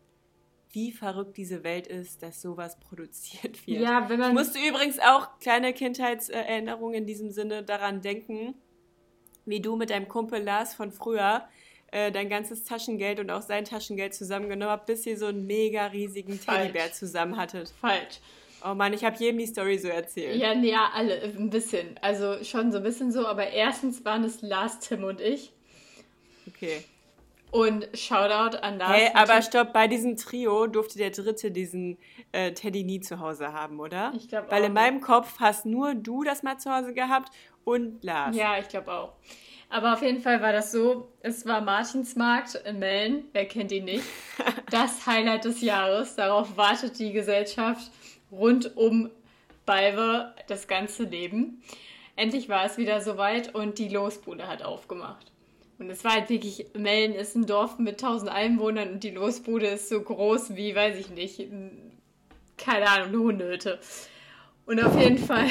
[0.71, 3.81] wie verrückt diese Welt ist, dass sowas produziert wird.
[3.81, 4.33] Ja, wenn Ich man.
[4.33, 8.55] musste übrigens auch kleine Kindheitserinnerungen in diesem Sinne daran denken,
[9.45, 11.47] wie du mit deinem Kumpel Lars von früher
[11.91, 15.87] äh, dein ganzes Taschengeld und auch sein Taschengeld zusammengenommen habt, bis ihr so einen mega
[15.87, 16.59] riesigen Falsch.
[16.67, 17.73] Teddybär zusammen hattet.
[17.81, 18.19] Falsch.
[18.63, 20.35] Oh Mann, ich habe jedem die Story so erzählt.
[20.39, 21.97] Ja, nee, ja, alle, ein bisschen.
[22.01, 25.51] Also schon so ein bisschen so, aber erstens waren es Lars, Tim und ich.
[26.47, 26.83] Okay.
[27.51, 28.91] Und Shoutout an Lars.
[28.91, 31.97] Hey, aber stopp, bei diesem Trio durfte der Dritte diesen
[32.31, 34.11] äh, Teddy nie zu Hause haben, oder?
[34.15, 34.67] Ich glaub Weil auch.
[34.67, 37.33] in meinem Kopf hast nur du das mal zu Hause gehabt
[37.63, 38.35] und Lars.
[38.35, 39.13] Ja, ich glaube auch.
[39.69, 43.85] Aber auf jeden Fall war das so, es war Martinsmarkt in Mellen, wer kennt ihn
[43.85, 44.05] nicht?
[44.71, 47.91] Das Highlight des Jahres, darauf wartet die Gesellschaft
[48.31, 49.09] rund um
[49.65, 51.63] Balve das ganze Leben.
[52.15, 55.31] Endlich war es wieder soweit und die Losbude hat aufgemacht.
[55.79, 59.67] Und es war halt wirklich, Mellen ist ein Dorf mit 1000 Einwohnern und die Losbude
[59.67, 61.97] ist so groß wie, weiß ich nicht, ein-
[62.57, 63.79] keine Ahnung, eine Hundehütte.
[64.65, 65.49] Und auf jeden Fall,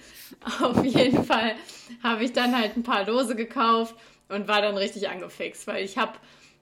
[0.62, 1.54] auf jeden Fall
[2.02, 3.94] habe ich dann halt ein paar Lose gekauft
[4.28, 6.12] und war dann richtig angefixt, weil ich habe,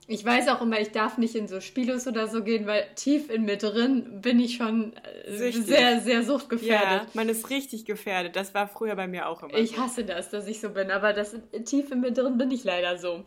[0.09, 3.31] ich weiß auch immer, ich darf nicht in so Spielos oder so gehen, weil tief
[3.31, 4.95] in mir drin bin ich schon
[5.27, 5.67] äh, Süchtig.
[5.67, 7.15] sehr, sehr Ja, suchtgefährdet.
[7.15, 8.35] man ist richtig gefährdet.
[8.35, 9.55] Das war früher bei mir auch immer.
[9.55, 12.65] Ich hasse das, dass ich so bin, aber das tief in mir drin bin ich
[12.65, 13.25] leider so.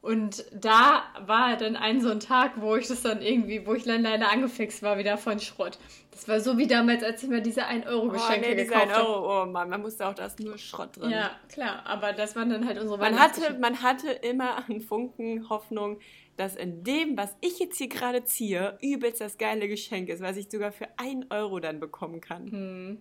[0.00, 3.82] Und da war dann ein so ein Tag, wo ich das dann irgendwie, wo ich
[3.82, 5.78] dann leider angefixt war wieder von Schrott.
[6.16, 9.06] Das war so wie damals, als ich mir diese 1-Euro-Geschenke oh, nee, gekauft 1 habe.
[9.06, 11.10] Euro, oh Mann, man musste auch, da ist nur Schrott drin.
[11.10, 15.50] Ja, klar, aber das waren dann halt unsere Man hatte, man hatte immer einen Funken
[15.50, 15.98] Hoffnung,
[16.38, 20.38] dass in dem, was ich jetzt hier gerade ziehe, übelst das geile Geschenk ist, was
[20.38, 22.50] ich sogar für 1 Euro dann bekommen kann.
[22.50, 22.98] Hm.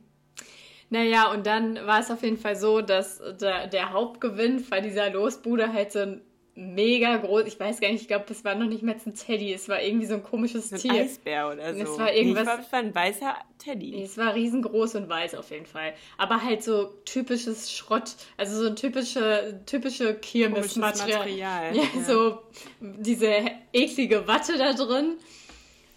[0.89, 5.09] Naja, und dann war es auf jeden Fall so, dass der, der Hauptgewinn bei dieser
[5.09, 6.21] Losbude halt so ein
[6.55, 9.53] mega groß, ich weiß gar nicht, ich glaube, es war noch nicht mal ein Teddy,
[9.53, 10.93] es war irgendwie so ein komisches So ein Tier.
[10.93, 11.81] Eisbär oder so.
[11.81, 13.91] Es war irgendwas- Nee, ich glaub, es war ein weißer Teddy.
[13.91, 15.93] Nee, Es war riesengroß und weiß auf jeden Fall.
[16.17, 21.19] Aber halt so typisches Schrott, also so ein typische, typische Kirmesmaterial.
[21.19, 21.75] Material.
[21.75, 22.39] Ja, so
[22.79, 23.31] diese
[23.73, 25.15] eklige Watte da drin.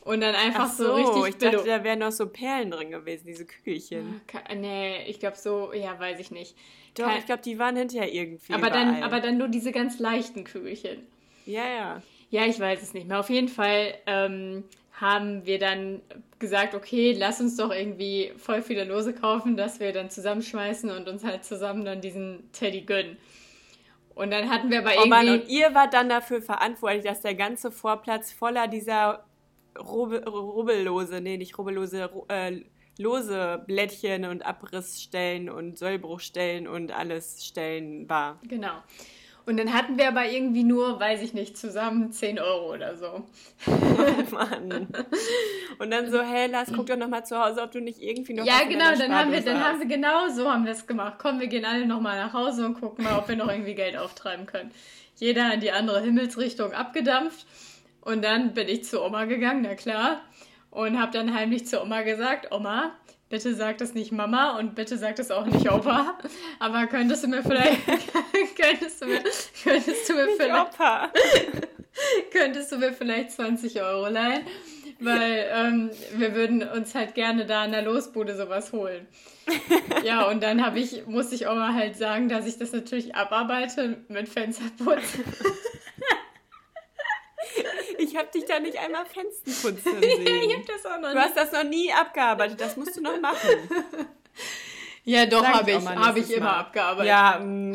[0.09, 2.91] Und dann einfach Ach so, so, richtig ich dachte, da wären noch so Perlen drin
[2.91, 4.23] gewesen, diese Kügelchen.
[4.27, 6.57] Ka- Nee, ich glaube so, ja, weiß ich nicht.
[6.95, 9.99] Doch, Kein- ich glaube, die waren hinterher irgendwie aber dann, aber dann nur diese ganz
[9.99, 11.07] leichten Kügelchen.
[11.45, 12.03] Ja, ja.
[12.31, 13.21] Ja, ich weiß es nicht mehr.
[13.21, 16.01] Auf jeden Fall ähm, haben wir dann
[16.39, 21.07] gesagt, okay, lass uns doch irgendwie voll viele Lose kaufen, dass wir dann zusammenschmeißen und
[21.07, 23.19] uns halt zusammen dann diesen Teddy gönnen.
[24.15, 27.35] Und dann hatten wir aber Oh Mann, und ihr wart dann dafür verantwortlich, dass der
[27.35, 29.28] ganze Vorplatz voller dieser
[29.79, 32.63] Rubbel, Rubbellose, nee, nicht Rubbellose, Ru- äh,
[32.99, 38.39] lose Blättchen und Abrissstellen und Sollbruchstellen und alles Stellen war.
[38.49, 38.73] Genau.
[39.47, 43.25] Und dann hatten wir aber irgendwie nur, weiß ich nicht, zusammen 10 Euro oder so.
[44.31, 44.89] Mann.
[45.79, 48.35] Und dann so, hey, Lars, guck doch noch mal zu Hause, ob du nicht irgendwie
[48.35, 49.67] noch Ja, genau, dann haben wir, dann hast.
[49.67, 51.15] haben wir genau so haben wir es gemacht.
[51.19, 53.97] Komm, wir gehen alle nochmal nach Hause und gucken mal, ob wir noch irgendwie Geld
[53.97, 54.71] auftreiben können.
[55.17, 57.47] Jeder in die andere Himmelsrichtung abgedampft.
[58.09, 60.23] Und dann bin ich zu Oma gegangen, na klar.
[60.71, 62.97] Und habe dann heimlich zu Oma gesagt, Oma,
[63.29, 66.17] bitte sag das nicht Mama und bitte sag das auch nicht Opa.
[66.59, 67.87] Aber könntest du mir vielleicht,
[68.57, 69.23] könntest du mir,
[69.63, 71.13] könntest du mir Nicht vielleicht, Opa.
[72.33, 74.41] könntest du mir vielleicht 20 Euro leihen?
[75.01, 79.07] Weil ähm, wir würden uns halt gerne da in der Losbude sowas holen.
[80.03, 83.99] Ja, und dann habe ich, musste ich Oma halt sagen, dass ich das natürlich abarbeite
[84.09, 85.19] mit Fensterputz.
[88.09, 90.53] Ich habe dich da nicht einmal Fenster putzen ich sehen.
[90.55, 93.39] habe das auch noch Du hast das noch nie abgearbeitet, das musst du noch machen.
[95.05, 96.59] Ja, doch, habe ich habe ich immer Mal.
[96.59, 97.09] abgearbeitet.
[97.09, 97.75] Ja, mm,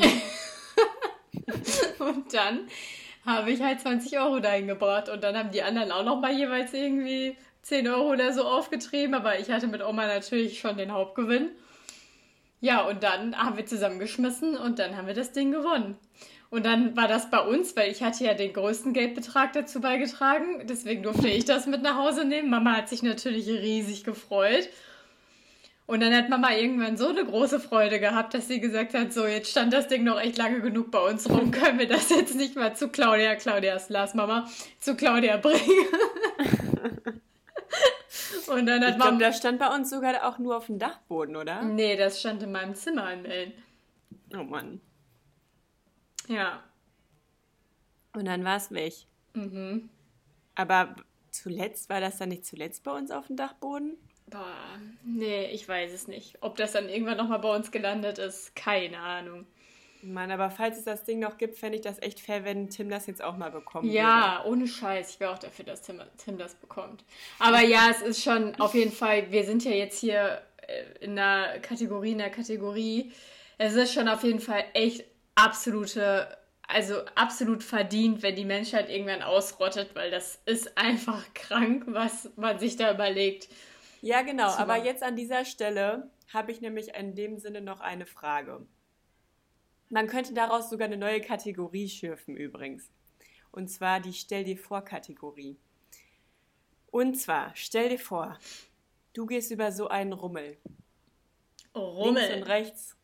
[2.00, 2.68] Und dann
[3.26, 5.10] habe ich halt 20 Euro dahin gebracht.
[5.10, 9.16] Und dann haben die anderen auch noch mal jeweils irgendwie 10 Euro oder so aufgetrieben.
[9.16, 11.50] Aber ich hatte mit Oma natürlich schon den Hauptgewinn.
[12.62, 15.98] Ja, und dann haben wir zusammengeschmissen und dann haben wir das Ding gewonnen.
[16.54, 20.68] Und dann war das bei uns, weil ich hatte ja den größten Geldbetrag dazu beigetragen.
[20.70, 22.52] Deswegen durfte ich das mit nach Hause nehmen.
[22.52, 24.70] Mama hat sich natürlich riesig gefreut.
[25.88, 29.26] Und dann hat Mama irgendwann so eine große Freude gehabt, dass sie gesagt hat, so,
[29.26, 32.36] jetzt stand das Ding noch echt lange genug bei uns rum, können wir das jetzt
[32.36, 34.48] nicht mal zu Claudia, Claudias Lars Mama,
[34.80, 35.58] zu Claudia bringen.
[38.46, 39.18] Und dann hat ich Mama...
[39.18, 41.64] das stand bei uns sogar auch nur auf dem Dachboden, oder?
[41.64, 43.54] Nee, das stand in meinem Zimmer in Mellen.
[44.36, 44.82] Oh Mann.
[46.28, 46.64] Ja.
[48.14, 48.94] Und dann war es weg.
[49.34, 49.90] Mhm.
[50.56, 50.96] Aber
[51.32, 53.98] zuletzt, war das dann nicht zuletzt bei uns auf dem Dachboden?
[54.28, 56.38] Boah, nee, ich weiß es nicht.
[56.42, 59.46] Ob das dann irgendwann nochmal bei uns gelandet ist, keine Ahnung.
[60.04, 62.90] Mann, aber falls es das Ding noch gibt, fände ich das echt fair, wenn Tim
[62.90, 63.92] das jetzt auch mal bekommt.
[63.92, 64.50] Ja, würde.
[64.50, 65.12] ohne Scheiß.
[65.12, 67.04] Ich wäre auch dafür, dass Tim, Tim das bekommt.
[67.40, 71.16] Aber ja, es ist schon auf jeden Fall, wir sind ja jetzt hier äh, in
[71.16, 73.12] der Kategorie, in der Kategorie.
[73.58, 79.22] Es ist schon auf jeden Fall echt absolute, also absolut verdient, wenn die Menschheit irgendwann
[79.22, 83.50] ausrottet, weil das ist einfach krank, was man sich da überlegt.
[84.02, 84.50] Ja, genau.
[84.50, 88.66] Aber jetzt an dieser Stelle habe ich nämlich in dem Sinne noch eine Frage.
[89.90, 92.90] Man könnte daraus sogar eine neue Kategorie schürfen übrigens.
[93.52, 95.58] Und zwar die Stell dir vor Kategorie.
[96.90, 98.38] Und zwar, stell dir vor,
[99.14, 100.58] du gehst über so einen Rummel.
[101.74, 102.22] Oh, Rummel.
[102.24, 102.98] Links und rechts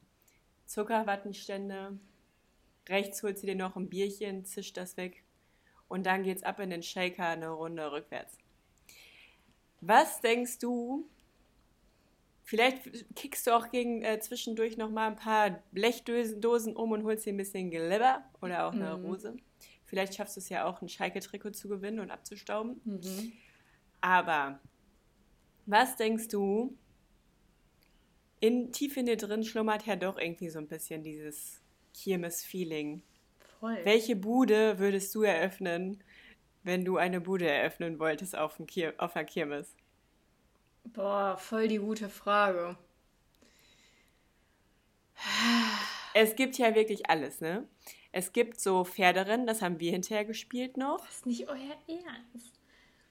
[0.69, 1.99] Zuckerwattenstände,
[2.87, 5.23] Rechts holt sie dir noch ein Bierchen, zischt das weg
[5.89, 8.37] und dann geht's ab in den Shaker eine Runde rückwärts.
[9.81, 11.09] Was denkst du?
[12.43, 17.25] Vielleicht kickst du auch gegen äh, zwischendurch noch mal ein paar Blechdosen um und holst
[17.25, 19.05] dir ein bisschen Glibber oder auch eine mhm.
[19.05, 19.37] Rose.
[19.85, 22.81] Vielleicht schaffst du es ja auch, ein Schalke-Trikot zu gewinnen und abzustauben.
[22.85, 23.33] Mhm.
[24.01, 24.59] Aber
[25.65, 26.75] was denkst du?
[28.39, 31.58] In, tief in dir drin schlummert ja doch irgendwie so ein bisschen dieses
[31.93, 33.01] Kirmes-Feeling.
[33.59, 33.77] Voll.
[33.83, 36.03] Welche Bude würdest du eröffnen,
[36.63, 39.75] wenn du eine Bude eröffnen wolltest auf, dem Kir auf einer Kirmes?
[40.85, 42.77] Boah, voll die gute Frage.
[46.13, 47.67] Es gibt ja wirklich alles, ne?
[48.11, 51.05] Es gibt so Pferderennen, das haben wir hinterher gespielt noch.
[51.05, 52.59] Das ist nicht euer Ernst.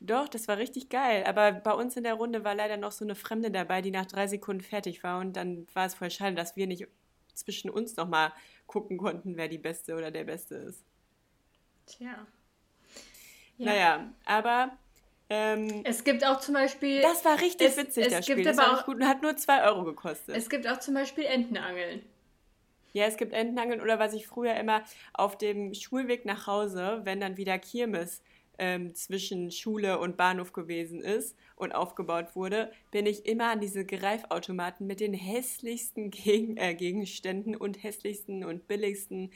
[0.00, 1.24] Doch, das war richtig geil.
[1.24, 4.06] Aber bei uns in der Runde war leider noch so eine Fremde dabei, die nach
[4.06, 5.20] drei Sekunden fertig war.
[5.20, 6.86] Und dann war es voll schade, dass wir nicht
[7.34, 8.32] zwischen uns nochmal
[8.68, 10.84] gucken konnten, wer die Beste oder der Beste ist.
[11.86, 12.26] Tja.
[13.56, 13.66] Ja.
[13.66, 14.78] Naja, aber.
[15.30, 17.02] Ähm, es gibt auch zum Beispiel.
[17.02, 18.44] Das war richtig es, witzig, es das Spiel.
[18.44, 20.36] das war auch, gut und hat nur 2 Euro gekostet.
[20.36, 22.02] Es gibt auch zum Beispiel Entenangeln.
[22.92, 27.20] Ja, es gibt Entenangeln oder was ich früher immer auf dem Schulweg nach Hause, wenn
[27.20, 28.22] dann wieder Kirmes
[28.58, 33.84] ähm, zwischen Schule und Bahnhof gewesen ist und aufgebaut wurde, bin ich immer an diese
[33.84, 39.30] Greifautomaten mit den hässlichsten Gegen äh, Gegenständen und hässlichsten und billigsten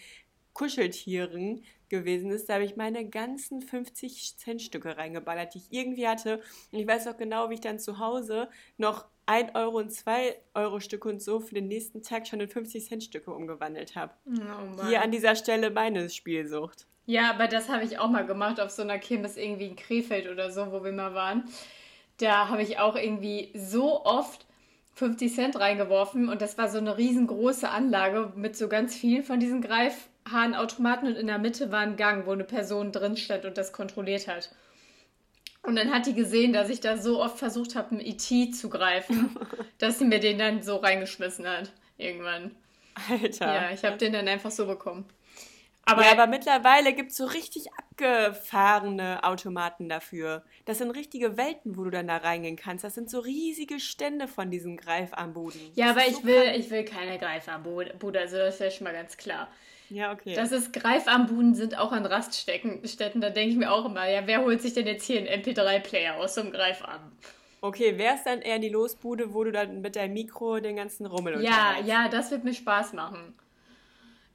[0.53, 2.49] Kuscheltieren gewesen ist.
[2.49, 6.43] Da habe ich meine ganzen 50-Cent-Stücke reingeballert, die ich irgendwie hatte.
[6.73, 10.37] Und ich weiß auch genau, wie ich dann zu Hause noch 1 Euro und 2
[10.55, 14.13] Euro Stücke und so für den nächsten Tag schon in 50 Cent Stücke umgewandelt habe.
[14.27, 16.87] Oh Hier an dieser Stelle meine Spielsucht.
[17.07, 20.31] Ja, aber das habe ich auch mal gemacht auf so einer Kirmes irgendwie in Krefeld
[20.31, 21.45] oder so, wo wir mal waren.
[22.19, 24.47] Da habe ich auch irgendwie so oft
[24.95, 29.41] 50 Cent reingeworfen und das war so eine riesengroße Anlage mit so ganz vielen von
[29.41, 33.59] diesen Greifhahnautomaten und in der Mitte war ein Gang, wo eine Person drin stand und
[33.59, 34.51] das kontrolliert hat.
[35.63, 38.69] Und dann hat die gesehen, dass ich da so oft versucht habe, einen ET zu
[38.69, 39.37] greifen,
[39.79, 41.73] dass sie mir den dann so reingeschmissen hat.
[41.99, 42.51] Irgendwann.
[43.09, 43.47] Alter.
[43.47, 45.07] Ja, ich habe den dann einfach so bekommen.
[45.85, 50.45] Aber, ja, aber mittlerweile gibt es so richtig abgefahrene Automaten dafür.
[50.65, 52.85] Das sind richtige Welten, wo du dann da reingehen kannst.
[52.85, 55.61] Das sind so riesige Stände von diesen Greifarmbuden.
[55.75, 58.93] Ja, aber ich so will, ich will keine Greifarmbude, also das ist ja schon mal
[58.93, 59.49] ganz klar.
[59.91, 60.35] Ja, okay.
[60.35, 62.81] Das ist, Greifarmbuden sind auch an Raststätten.
[63.21, 66.17] Da denke ich mir auch immer, ja, wer holt sich denn jetzt hier einen MP3-Player
[66.17, 67.13] aus so einem Greifarm?
[67.61, 71.07] Okay, wäre es dann eher die Losbude, wo du dann mit deinem Mikro den ganzen
[71.07, 73.35] Rummel Ja, ja, das wird mir Spaß machen.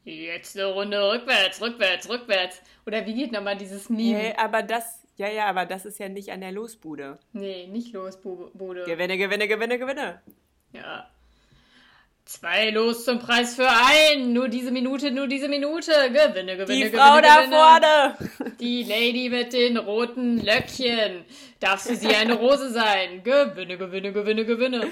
[0.07, 2.61] Jetzt eine Runde rückwärts, rückwärts, rückwärts.
[2.85, 4.17] Oder wie geht nochmal dieses Meme?
[4.17, 7.19] Nee, aber das, ja, ja, aber das ist ja nicht an der Losbude.
[7.33, 8.85] Nee, nicht Losbude.
[8.85, 10.21] Gewinne, gewinne, gewinne, gewinne.
[10.71, 11.09] Ja.
[12.23, 14.31] Zwei los zum Preis für ein.
[14.31, 15.91] Nur diese Minute, nur diese Minute.
[15.91, 17.49] Gewinne, gewinne, Die gewinne, Frau gewinne.
[17.49, 18.55] da vorne.
[18.61, 21.25] Die Lady mit den roten Löckchen.
[21.59, 23.23] Darf für sie eine Rose sein.
[23.23, 24.87] Gewinne, gewinne, gewinne, gewinne.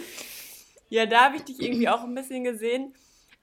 [0.90, 2.94] Ja, da habe ich dich irgendwie auch ein bisschen gesehen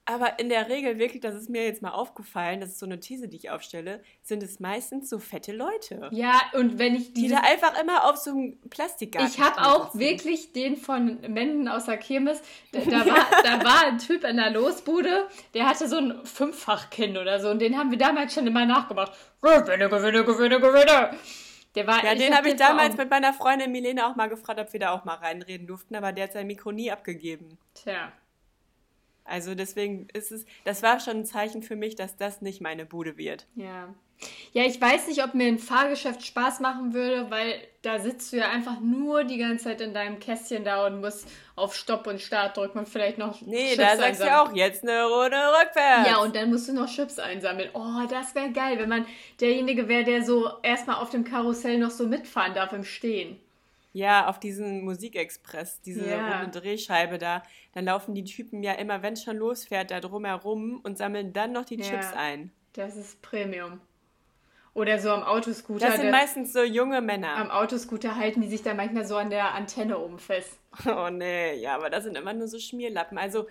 [0.04, 2.98] Aber in der Regel, wirklich, das ist mir jetzt mal aufgefallen, das ist so eine
[2.98, 6.08] These, die ich aufstelle, sind es meistens so fette Leute.
[6.10, 9.94] Ja, und wenn ich Die da einfach immer auf so einem Plastikgarten Ich habe auch
[9.94, 12.42] wirklich den von Menden aus der Kirmes.
[12.72, 17.16] Da, da, war, da war ein Typ in der Losbude, der hatte so ein Fünffachkinn
[17.16, 17.50] oder so.
[17.50, 19.12] Und den haben wir damals schon immer nachgemacht.
[19.40, 21.16] Gewinne, gewinne, gewinne, gewinne.
[21.76, 24.16] Der war, Ja, ich den hab habe ich vor damals mit meiner Freundin Milena auch
[24.16, 26.90] mal gefragt, ob wir da auch mal reinreden durften, aber der hat sein Mikro nie
[26.90, 27.56] abgegeben.
[27.74, 28.12] Tja.
[29.32, 32.84] Also deswegen ist es, das war schon ein Zeichen für mich, dass das nicht meine
[32.84, 33.46] Bude wird.
[33.54, 33.94] Ja.
[34.52, 38.36] Ja, ich weiß nicht, ob mir ein Fahrgeschäft Spaß machen würde, weil da sitzt du
[38.36, 41.26] ja einfach nur die ganze Zeit in deinem Kästchen da und musst
[41.56, 44.28] auf Stopp und Start drücken und vielleicht noch Nee, Chips da sagst du einsammeln.
[44.28, 46.08] ja auch jetzt eine Runde rückwärts.
[46.10, 47.70] Ja, und dann musst du noch Chips einsammeln.
[47.72, 49.06] Oh, das wäre geil, wenn man
[49.40, 53.40] derjenige wäre, der so erstmal auf dem Karussell noch so mitfahren darf im Stehen.
[53.94, 56.40] Ja, auf diesen Musikexpress, diese Ja.
[56.40, 57.42] runde Drehscheibe da,
[57.74, 61.52] dann laufen die Typen ja immer, wenn es schon losfährt, da drumherum und sammeln dann
[61.52, 61.84] noch die Ja.
[61.84, 62.50] Chips ein.
[62.72, 63.80] Das ist Premium.
[64.74, 65.84] Oder so am Autoscooter.
[65.84, 67.36] Das sind der- meistens so junge Männer.
[67.36, 70.58] am Autoscooter halten die sich da manchmal so an der Antenne oben fest.
[70.86, 73.18] Oh nee, ja, aber das sind immer nur so Schmierlappen.
[73.18, 73.46] Also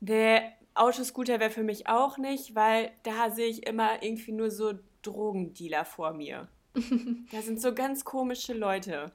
[0.00, 4.74] der Autoscooter wäre für mich auch nicht, weil da sehe ich immer irgendwie nur so
[5.02, 6.48] Drogendealer vor mir.
[7.32, 9.12] da sind so ganz komische Leute.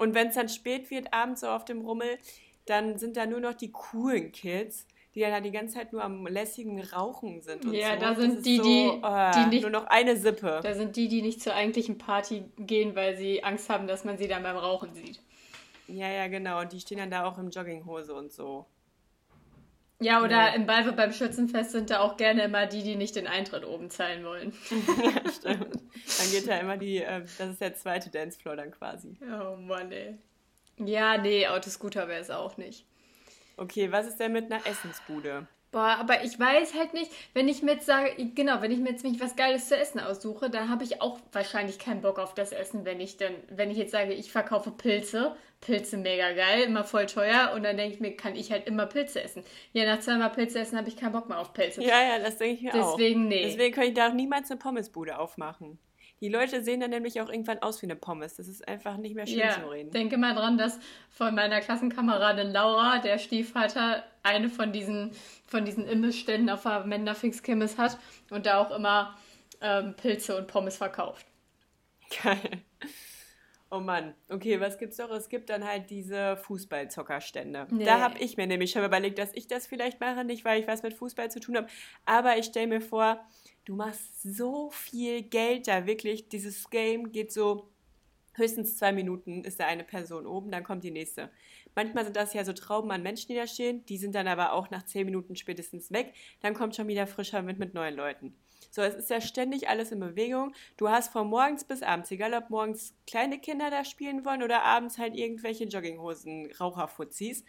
[0.00, 2.16] Und wenn es dann spät wird, abends so auf dem Rummel,
[2.64, 6.26] dann sind da nur noch die coolen Kids, die dann die ganze Zeit nur am
[6.26, 8.00] lässigen Rauchen sind und Ja, so.
[8.00, 10.60] da sind die, so, die- äh, die nicht- nur noch eine Sippe.
[10.62, 14.16] Da sind die, die nicht zur eigentlichen Party gehen, weil sie Angst haben, dass man
[14.16, 15.20] sie dann beim Rauchen sieht.
[15.88, 16.60] Ja, ja, genau.
[16.60, 18.64] Und die stehen dann da auch im Jogginghose und so.
[20.02, 20.56] Ja, oder Nee.
[20.56, 23.90] im Balve beim Schützenfest sind da auch gerne immer die, die nicht den Eintritt oben
[23.90, 24.52] zahlen wollen.
[24.70, 25.74] Ja, stimmt.
[25.74, 29.16] Dann geht da immer die, äh, das ist der zweite Dancefloor dann quasi.
[29.22, 30.16] Oh Mann, ey.
[30.78, 32.86] Ja, nee, Autoscooter wäre es auch nicht.
[33.58, 35.46] Okay, was ist denn mit einer Essensbude?
[35.72, 38.90] Boah, aber ich weiß halt nicht, wenn ich mir jetzt sage, genau, wenn ich mir
[38.90, 42.34] jetzt mich was Geiles zu essen aussuche, dann habe ich auch wahrscheinlich keinen Bock auf
[42.34, 46.62] das Essen, wenn ich dann, wenn ich jetzt sage, ich verkaufe Pilze, Pilze mega geil,
[46.62, 49.44] immer voll teuer und dann denke ich mir, kann ich halt immer Pilze essen.
[49.72, 51.84] Ja, nach zweimal Pilze essen habe ich keinen Bock mehr auf Pilze.
[51.84, 52.96] Ja, ja, das denke ich mir auch.
[52.96, 53.44] Deswegen nee.
[53.44, 55.78] Deswegen könnte ich da auch niemals eine Pommesbude aufmachen.
[56.20, 58.36] Die Leute sehen dann nämlich auch irgendwann aus wie eine Pommes.
[58.36, 59.90] Das ist einfach nicht mehr schön Ja, zu reden.
[59.90, 60.78] denke mal dran, dass
[61.10, 65.12] von meiner Klassenkameradin Laura, der Stiefvater, eine von diesen,
[65.46, 67.98] von diesen Imbissständen auf der Menderfix Kirmes hat
[68.30, 69.16] und da auch immer
[69.62, 71.26] ähm, Pilze und Pommes verkauft.
[72.22, 72.62] Geil.
[73.70, 74.14] Oh Mann.
[74.28, 75.10] Okay, was gibt's noch?
[75.10, 77.68] Es gibt dann halt diese Fußballzockerstände.
[77.70, 77.84] Nee.
[77.84, 80.66] Da habe ich mir nämlich schon überlegt, dass ich das vielleicht mache, nicht weil ich
[80.66, 81.68] was mit Fußball zu tun habe,
[82.04, 83.24] aber ich stelle mir vor,
[83.64, 86.28] du machst so viel Geld da wirklich.
[86.28, 87.68] Dieses Game geht so
[88.34, 91.30] höchstens zwei Minuten ist da eine Person oben, dann kommt die nächste.
[91.74, 94.52] Manchmal sind das ja so Trauben an Menschen, die da stehen, die sind dann aber
[94.52, 96.14] auch nach zehn Minuten spätestens weg.
[96.40, 98.34] Dann kommt schon wieder frischer Wind mit neuen Leuten.
[98.70, 100.52] So, es ist ja ständig alles in Bewegung.
[100.76, 104.62] Du hast von morgens bis abends, egal ob morgens kleine Kinder da spielen wollen oder
[104.62, 107.44] abends halt irgendwelche Jogginghosen, Raucherfuzis.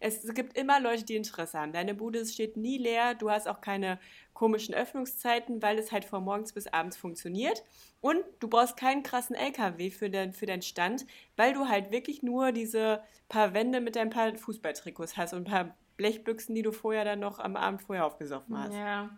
[0.00, 1.72] Es gibt immer Leute, die Interesse haben.
[1.72, 3.14] Deine Bude steht nie leer.
[3.14, 3.98] Du hast auch keine
[4.34, 7.64] komischen Öffnungszeiten, weil es halt von morgens bis abends funktioniert.
[8.00, 11.06] Und du brauchst keinen krassen LKW für, den, für deinen Stand,
[11.36, 15.50] weil du halt wirklich nur diese paar Wände mit deinen paar Fußballtrikots hast und ein
[15.50, 18.74] paar Blechbüchsen, die du vorher dann noch am Abend vorher aufgesoffen hast.
[18.74, 19.10] Ja.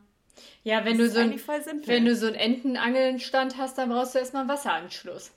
[0.62, 1.40] Ja, wenn Das du so ein,
[1.86, 5.32] wenn du so einen Entenangelnstand hast, dann brauchst du erstmal einen Wasseranschluss.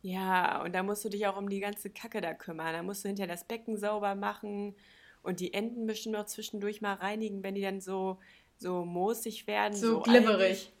[0.00, 2.72] Ja, und da musst du dich auch um die ganze Kacke da kümmern.
[2.72, 4.74] Da musst du hinterher das Becken sauber machen
[5.22, 8.18] und die Enten bestimmt auch zwischendurch mal reinigen, wenn die dann so,
[8.58, 9.74] so moosig werden.
[9.76, 10.04] So, algig.
[10.12, 10.72] glibberig.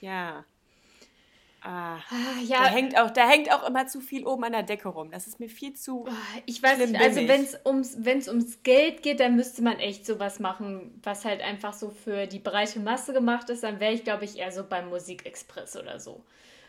[0.00, 0.44] Ja.
[1.60, 1.96] Ah.
[1.96, 2.00] Ah,
[2.38, 5.10] Da, ja, hängt auch, da hängt auch immer zu viel oben an der Decke rum.
[5.10, 6.06] Das ist mir viel zu.
[6.46, 10.06] ich weiß nicht, also wenn es ums, wenn's ums Geld geht, dann müsste man echt
[10.06, 13.64] sowas machen, was halt einfach so für die breite Masse gemacht ist.
[13.64, 16.22] Dann wäre ich, glaube ich, eher so beim Musikexpress oder so.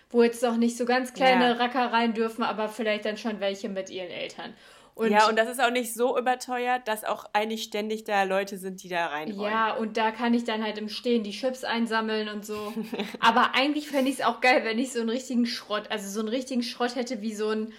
[0.09, 1.51] Wo jetzt noch nicht so ganz kleine Ja.
[1.53, 4.55] Racker rein dürfen, aber vielleicht dann schon welche mit ihren Eltern.
[4.99, 8.57] Und ja, und das ist auch nicht so überteuert, dass auch eigentlich ständig da Leute
[8.57, 9.49] sind, die da rein wollen.
[9.49, 12.73] Ja, und da kann ich dann halt im Stehen die Chips einsammeln und so.
[13.21, 16.19] Aber eigentlich fände ich es auch geil, wenn ich so einen richtigen Schrott, also so
[16.19, 17.71] einen richtigen Schrott hätte wie so ein.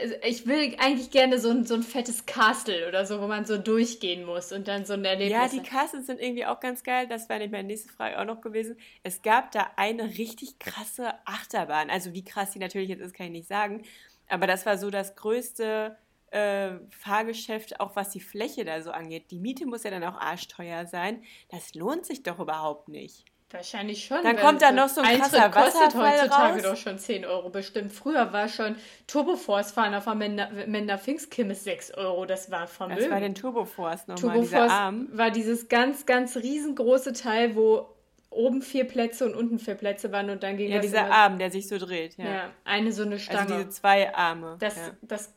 [0.00, 3.44] also Ich will eigentlich gerne so ein, so ein fettes Castle oder so, wo man
[3.44, 5.38] so durchgehen muss und dann so ein Erlebnis.
[5.38, 5.60] Ja, die.
[5.62, 7.08] Kassen sind irgendwie auch ganz geil.
[7.08, 8.78] Das wäre nämlich meine nächste Frage auch noch gewesen.
[9.02, 11.90] Es gab da eine richtig krasse Achterbahn.
[11.90, 13.82] Also wie krass die natürlich jetzt ist, kann ich nicht sagen.
[14.30, 15.98] Aber das war so das größte
[16.32, 19.30] äh, Fahrgeschäft, auch was die Fläche da so angeht.
[19.30, 21.22] Die Miete muss ja dann auch arschteuer sein.
[21.50, 23.24] Das lohnt sich doch überhaupt nicht.
[23.50, 24.22] Wahrscheinlich schon.
[24.22, 26.62] Dann kommt da noch so ein Eintritt krasser kostet Wasserfall heutzutage raus.
[26.62, 27.92] doch schon 10 Euro bestimmt.
[27.92, 28.76] Früher war schon
[29.06, 32.24] Turboforce fahren auf der Mender, Mender Pfingstkirmes 6 Euro.
[32.24, 33.02] Das war Vermögen.
[33.02, 35.08] Das war den Turboforce nochmal, dieser Turboforce Arm.
[35.12, 37.94] war dieses ganz, ganz riesengroße Teil, wo
[38.30, 41.38] oben vier Plätze und unten vier Plätze waren und dann ging Ja, das dieser Arm,
[41.38, 42.16] der sich so dreht.
[42.16, 42.24] Ja.
[42.24, 43.40] Ja, eine so eine Stange.
[43.40, 44.56] also diese zwei Arme.
[44.60, 44.90] das, ja.
[45.02, 45.34] das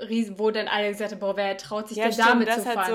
[0.00, 2.56] Riesen, wo dann alle gesagt haben, boah, wer traut sich Ja, denn stimmt, damit das
[2.56, 2.78] zu fahren?
[2.78, 2.86] hat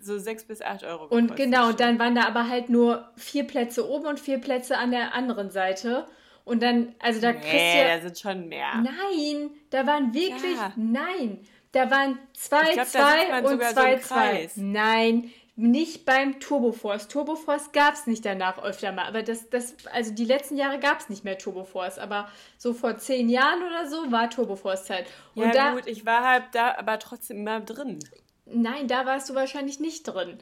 [0.00, 2.68] so, so sechs bis acht Euro Und gekostet, genau, und dann waren da aber halt
[2.70, 6.06] nur vier Plätze oben und vier Plätze an der anderen Seite.
[6.44, 8.74] Und dann, also da kriegst du Nee, ja, da sind schon mehr.
[8.82, 10.72] Nein, da waren wirklich, Ja.
[10.76, 11.40] nein,
[11.72, 14.50] da waren zwei, glaub, zwei und sogar so zwei, zwei.
[14.56, 15.30] Nein,
[15.60, 17.08] nicht beim Turboforce.
[17.08, 19.06] Turboforce gab es nicht danach öfter mal.
[19.06, 21.98] Aber das, das, also die letzten Jahre gab es nicht mehr Turboforce.
[21.98, 25.06] Aber so vor zehn Jahren oder so war Turboforce-Zeit.
[25.34, 27.98] Und Ja, da, gut, ich war halt da, aber trotzdem immer drin.
[28.46, 30.38] nein, da warst du wahrscheinlich nicht drin.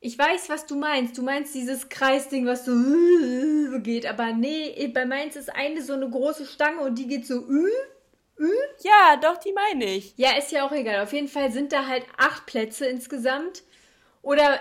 [0.00, 1.16] Ich weiß, was du meinst.
[1.18, 2.72] Du meinst dieses Kreisding, was so
[3.80, 4.06] geht.
[4.06, 7.44] Aber nee, bei meins ist eine so eine große Stange und die geht so
[8.82, 10.14] Ja, doch, die meine ich.
[10.16, 11.02] Ja, ist ja auch egal.
[11.02, 13.62] Auf jeden Fall sind da halt acht Plätze insgesamt.
[14.26, 14.58] Oder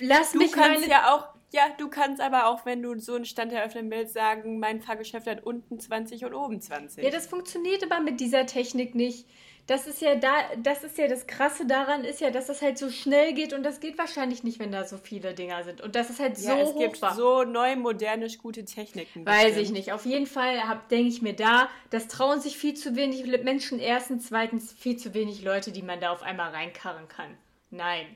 [0.00, 3.26] lass Du mich kannst ja auch, ja, du kannst aber auch, wenn du so einen
[3.26, 7.04] Stand eröffnen willst, sagen, mein Fahrgeschäft hat unten 20 und oben 20.
[7.04, 9.28] Ja, das funktioniert aber mit dieser Technik nicht.
[9.66, 12.78] Das ist ja da, das ist ja das Krasse daran, ist ja, dass das halt
[12.78, 15.82] so schnell geht und das geht wahrscheinlich nicht, wenn da so viele Dinger sind.
[15.82, 17.14] Und das ist halt so ja, es hoch gibt war.
[17.14, 19.26] so neu, modernisch gute Techniken.
[19.26, 19.64] Weiß bestimmt.
[19.64, 19.92] ich nicht.
[19.92, 23.80] Auf jeden Fall denke ich mir da, das trauen sich viel zu wenig Menschen.
[23.80, 27.36] Erstens, zweitens viel zu wenig Leute, die man da auf einmal reinkarren kann.
[27.70, 28.06] Nein.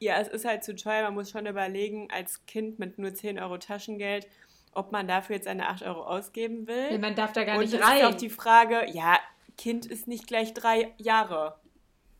[0.00, 1.02] Ja, es ist halt zu teuer.
[1.04, 4.26] Man muss schon überlegen, als Kind mit nur 10 Euro Taschengeld,
[4.72, 6.98] ob man dafür jetzt eine 8 Euro ausgeben will.
[6.98, 7.98] Man darf da gar Und nicht rein.
[7.98, 9.18] ist auch die Frage, ja,
[9.56, 11.56] Kind ist nicht gleich drei Jahre.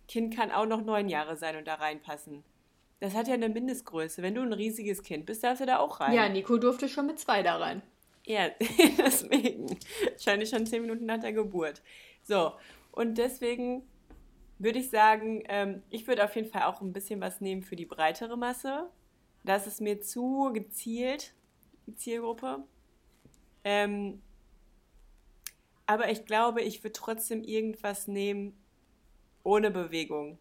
[0.08, 2.42] Kind kann auch noch neun Jahre sein und da reinpassen.
[3.00, 4.22] Das hat ja eine Mindestgröße.
[4.22, 6.14] Wenn du ein riesiges Kind bist, darfst du da auch rein.
[6.14, 7.82] ja, Nico durfte schon mit zwei da rein.
[8.26, 8.48] Ja,
[8.98, 9.78] deswegen.
[10.10, 11.80] Wahrscheinlich schon zehn Minuten nach der Geburt.
[12.24, 12.52] So,
[12.90, 13.82] und deswegen
[14.58, 17.76] würde ich sagen, ähm, ich würde auf jeden Fall auch ein bisschen was nehmen für
[17.76, 18.90] die breitere Masse.
[19.44, 21.32] Das ist mir zu gezielt,
[21.86, 22.64] die Zielgruppe.
[23.64, 24.20] Ähm,
[25.86, 28.56] aber ich glaube, ich würde trotzdem irgendwas nehmen
[29.42, 30.38] ohne Bewegung.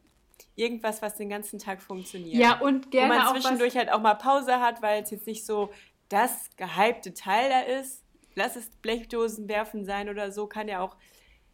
[0.55, 4.01] Irgendwas, was den ganzen Tag funktioniert Ja, und wo gerne man auch zwischendurch halt auch
[4.01, 5.71] mal Pause hat, weil es jetzt nicht so
[6.09, 8.03] das gehypte Teil da ist.
[8.35, 10.95] Lass es Blechdosen werfen sein oder so, kann ja auch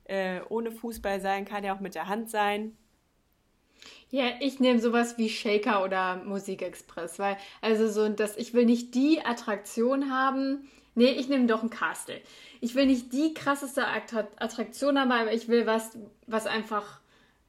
[0.05, 2.77] äh, ohne Fußball sein, kann ja auch mit der Hand sein.
[4.09, 8.93] Ja, ich nehme sowas wie Shaker oder Musikexpress, weil, also so, dass ich will nicht
[8.93, 10.69] die Attraktion haben.
[10.95, 12.21] Nee, ich nehme doch ein Castle.
[12.61, 15.97] Ich will nicht die krasseste Attra Attraktion haben, aber ich will was,
[16.27, 16.99] was einfach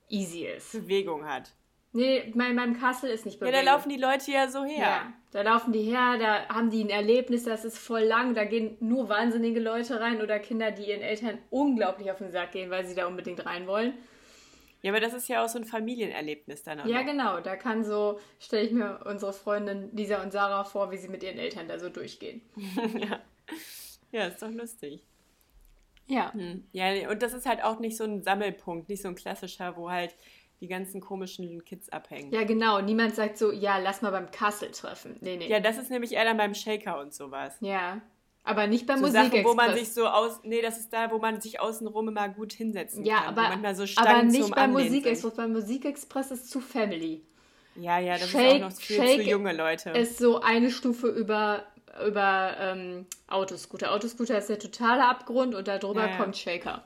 [0.09, 0.73] easy ist.
[0.73, 1.53] Bewegung hat.
[1.97, 3.65] Nee, mein, meinem Castle ist nicht Ja, Bewegung.
[3.65, 4.79] da laufen die Leute ja so her.
[4.79, 8.45] Ja, da laufen die her, da haben die ein Erlebnis, das ist voll lang, da
[8.45, 12.69] gehen nur wahnsinnige Leute rein oder Kinder, die ihren Eltern unglaublich auf den Sack gehen,
[12.69, 13.95] weil sie da unbedingt rein wollen.
[14.83, 16.87] Ja, aber das ist ja auch so ein Familienerlebnis dann auch.
[16.87, 17.41] Ja, genau.
[17.41, 21.23] Da kann so, stelle ich mir unsere Freundin Lisa und Sarah vor, wie sie mit
[21.23, 22.43] ihren Eltern da so durchgehen.
[22.99, 23.21] ja.
[24.11, 25.07] ja, ist doch lustig.
[26.07, 26.33] Ja.
[26.35, 26.67] Hm.
[26.73, 29.91] Ja, und das ist halt auch nicht so ein Sammelpunkt, nicht so ein klassischer, wo
[29.91, 30.15] halt
[30.65, 32.33] die ganzen komischen Kids abhängen.
[32.33, 32.81] Ja, genau.
[32.81, 35.17] Niemand sagt so, ja, lass mal beim Castle treffen.
[35.21, 35.47] Nee, nee.
[35.49, 37.55] Ja, das ist nämlich eher dann beim Shaker und sowas.
[37.61, 38.01] Ja.
[38.45, 39.43] Aber nicht beim So Musikexpress.
[39.43, 42.29] Sachen, wo man sich so aus, nee, das ist da, wo man sich außenrum immer
[42.31, 43.37] gut hinsetzen ja, kann.
[43.37, 45.35] wo aber, so aber nicht beim Musikexpress.
[45.35, 47.23] Beim Musikexpress ist zu Family.
[47.77, 49.91] Ja, ja, das Shake- ist auch noch viel Shake zu junge Leute.
[49.91, 51.65] Ist so eine Stufe über,
[52.07, 53.93] über ähm, Autoscooter.
[53.93, 56.17] Autoscooter ist der totale Abgrund und darüber Ja, ja.
[56.17, 56.85] kommt Shaker.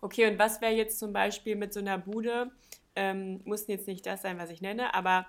[0.00, 2.50] Okay, und was wäre jetzt zum Beispiel mit so einer Bude,
[2.96, 5.26] ähm, mussten jetzt nicht das sein, was ich nenne, aber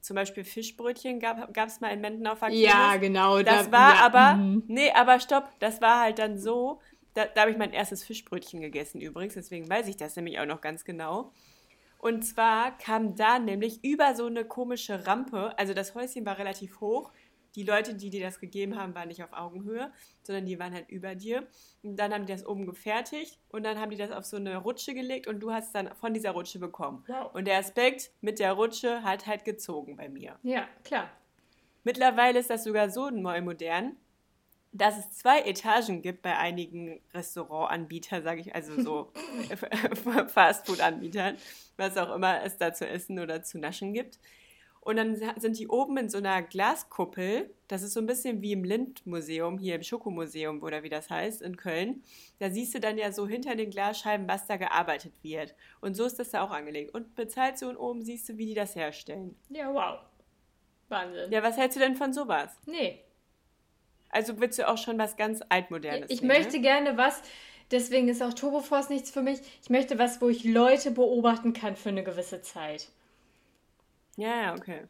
[0.00, 3.42] zum Beispiel Fischbrötchen gab es mal in Menden auf der Ja, genau.
[3.42, 4.64] Das da- war ja, aber, mhm.
[4.66, 6.80] nee, aber stopp, das war halt dann so,
[7.14, 10.46] da, da habe ich mein erstes Fischbrötchen gegessen übrigens, deswegen weiß ich das nämlich auch
[10.46, 11.32] noch ganz genau.
[11.98, 16.80] Und zwar kam da nämlich über so eine komische Rampe, also das Häuschen war relativ
[16.80, 17.12] hoch,
[17.54, 19.92] die Leute, die dir das gegeben haben, waren nicht auf Augenhöhe,
[20.22, 21.46] sondern die waren halt über dir.
[21.82, 24.56] Und dann haben die das oben gefertigt und dann haben die das auf so eine
[24.56, 27.04] Rutsche gelegt und du hast dann von dieser Rutsche bekommen.
[27.06, 27.34] Wow.
[27.34, 30.38] Und der Aspekt mit der Rutsche hat halt gezogen bei mir.
[30.42, 31.10] Ja, klar.
[31.84, 33.96] Mittlerweile ist das sogar so neu modern,
[34.72, 39.12] dass es zwei Etagen gibt bei einigen Restaurantanbietern, sage ich, also so
[40.28, 41.36] Fastfood-Anbietern,
[41.76, 44.18] was auch immer es da zu essen oder zu naschen gibt.
[44.84, 47.54] Und dann sind die oben in so einer Glaskuppel.
[47.68, 51.40] Das ist so ein bisschen wie im Lind-Museum, hier im Schokomuseum oder wie das heißt,
[51.40, 52.02] in Köln.
[52.40, 55.54] Da siehst du dann ja so hinter den Glasscheiben, was da gearbeitet wird.
[55.80, 56.92] Und so ist das da auch angelegt.
[56.94, 59.36] Und bezahlst du und oben siehst du, wie die das herstellen.
[59.50, 60.00] Ja, wow.
[60.88, 61.30] Wahnsinn.
[61.30, 62.50] Ja, was hältst du denn von sowas?
[62.66, 63.04] Nee.
[64.10, 66.10] Also willst du auch schon was ganz altmodernes?
[66.10, 67.22] Ich nehmen, möchte gerne was,
[67.70, 69.38] deswegen ist auch Turboforce nichts für mich.
[69.62, 72.88] Ich möchte was, wo ich Leute beobachten kann für eine gewisse Zeit.
[74.16, 74.82] Ja, ja, okay.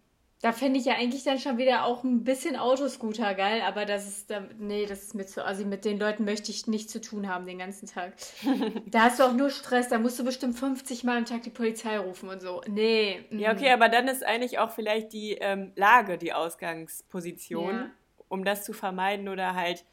[0.43, 4.09] Da fände ich ja eigentlich dann schon wieder auch ein bisschen Autoscooter geil, aber das
[4.09, 7.29] ist, nee, das ist mir zu, also mit den Leuten möchte ich nichts zu tun
[7.29, 8.15] haben den ganzen Tag.
[8.87, 11.51] da hast du auch nur Stress, da musst du bestimmt 50 Mal am Tag die
[11.51, 12.61] Polizei rufen und so.
[12.69, 13.25] Nee.
[13.31, 13.57] Ja, mm.
[13.57, 17.91] okay, aber dann ist eigentlich auch vielleicht die ähm, Lage die Ausgangsposition, Ja.
[18.29, 19.85] um das zu vermeiden oder halt,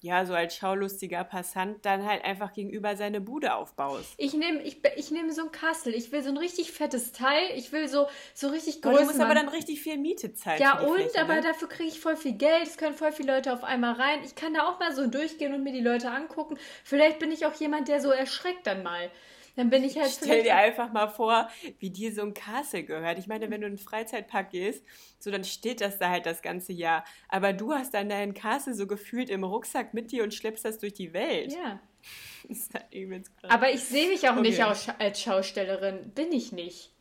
[0.00, 4.14] ja, so als schaulustiger Passant dann halt einfach gegenüber seine Bude aufbaust.
[4.16, 5.94] Ich nehme ich, ich nehm so ein Kassel.
[5.94, 7.46] Ich will so ein richtig fettes Teil.
[7.56, 10.60] Ich will so, so richtig Aber du musst aber dann richtig viel Miete zahlen.
[10.60, 11.40] Ja, und, Fläche, aber ne?
[11.40, 12.68] dafür kriege ich voll viel Geld.
[12.68, 14.20] Es können voll viele Leute auf einmal rein.
[14.24, 16.58] Ich kann da auch mal so durchgehen und mir die Leute angucken.
[16.84, 19.10] Vielleicht bin ich auch jemand, der so erschreckt dann mal.
[19.58, 21.48] Dann bin ich halt Stell dir einfach mal vor,
[21.80, 23.18] wie dir so ein Castle gehört.
[23.18, 24.84] Ich meine, wenn du in einen Freizeitpark gehst,
[25.18, 27.04] so dann steht das da halt das ganze Jahr.
[27.28, 30.78] Aber du hast dann dein Castle so gefühlt im Rucksack mit dir und schleppst das
[30.78, 31.52] durch die Welt.
[31.52, 31.80] Ja.
[32.48, 33.50] Das ist halt übelst krass.
[33.50, 34.62] Aber ich sehe mich auch nicht Okay.
[34.68, 36.12] als, Scha- als Schaustellerin.
[36.14, 36.92] Bin ich nicht.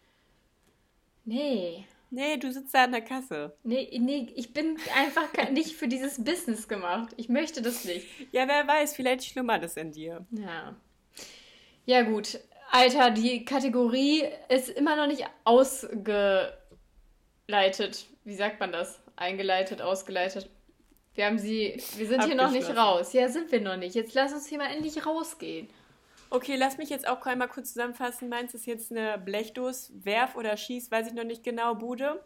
[1.26, 1.86] Nee.
[2.10, 3.56] Nee, du sitzt da an der Kasse.
[3.64, 7.14] Nee, nee, ich bin einfach nicht für dieses Business gemacht.
[7.18, 8.08] Ich möchte das nicht.
[8.32, 10.26] Ja, wer weiß, vielleicht schlummert es in dir.
[10.32, 10.76] Ja.
[11.88, 12.40] Ja, gut.
[12.70, 16.58] Alter, die Kategorie ist immer noch nicht ausgeleitet.
[18.26, 19.00] Wie sagt man das?
[19.16, 20.50] Eingeleitet, ausgeleitet.
[21.16, 21.82] Wir haben sie.
[21.96, 23.14] Wir sind hier noch nicht raus.
[23.14, 23.96] Ja, sind wir noch nicht.
[23.96, 25.70] Jetzt lass uns hier mal endlich rausgehen.
[26.30, 28.28] Okay, lass mich jetzt auch einmal kurz zusammenfassen.
[28.28, 32.22] Meinst du, ist jetzt eine Blechdos, Werf oder Schieß, weiß ich noch nicht genau, Bude,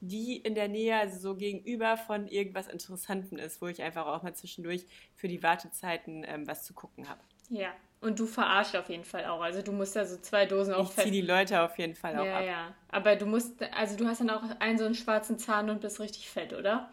[0.00, 4.22] die in der Nähe, also so gegenüber von irgendwas Interessantem ist, wo ich einfach auch
[4.22, 7.20] mal zwischendurch für die Wartezeiten ähm, was zu gucken habe.
[7.48, 7.72] Ja.
[8.00, 9.40] Und du verarscht auf jeden Fall auch.
[9.40, 12.16] Also du musst da so zwei Dosen Ich auch ziehe die Leute auf jeden Fall
[12.18, 12.44] auch Ja, ab.
[12.44, 12.74] ja.
[12.88, 15.98] Aber du musst, also du hast dann auch einen so einen schwarzen Zahn und bist
[16.00, 16.90] richtig fett, oder?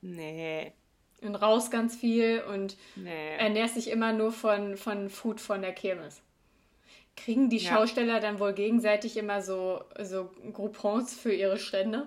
[0.00, 0.72] Nee,
[1.20, 3.36] Und raus ganz viel und nee.
[3.36, 6.22] ernährst dich immer nur von, von Food von der Kirmes.
[7.16, 7.72] Kriegen die Ja.
[7.74, 12.06] Schausteller dann wohl gegenseitig immer so, so Groupons für ihre Stände?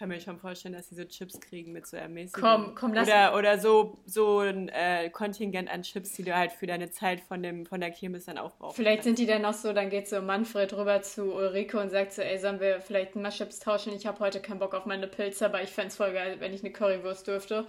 [0.00, 2.40] Ich kann mir schon vorstellen, dass sie so Chips kriegen mit so Ermäßigung.
[2.42, 6.52] Komm, komm, lass- Oder, oder so, so ein äh, Kontingent an Chips, die du halt
[6.52, 8.76] für deine Zeit von, dem, von der Kirmes dann aufbrauchst.
[8.76, 12.14] Vielleicht sind die dann noch so, dann geht so Manfred rüber zu Ulrike und sagt
[12.14, 13.92] so, ey, sollen wir vielleicht mal Chips tauschen?
[13.92, 16.62] Ich habe heute keinen Bock auf meine Pilze, aber ich fänd's voll geil, wenn ich
[16.64, 17.66] eine Currywurst dürfte.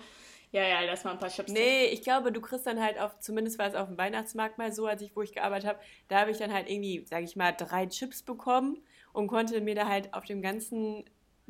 [0.54, 3.20] Ja, ja, lass mal ein paar Chips Nee, ich glaube, du kriegst dann halt auf,
[3.20, 6.22] zumindest war es auf dem Weihnachtsmarkt mal so, als ich, wo ich gearbeitet habe, da
[6.22, 9.90] habe ich dann halt irgendwie, sage ich mal, drei Chips bekommen und konnte mir da
[9.90, 11.04] halt auf dem ganzen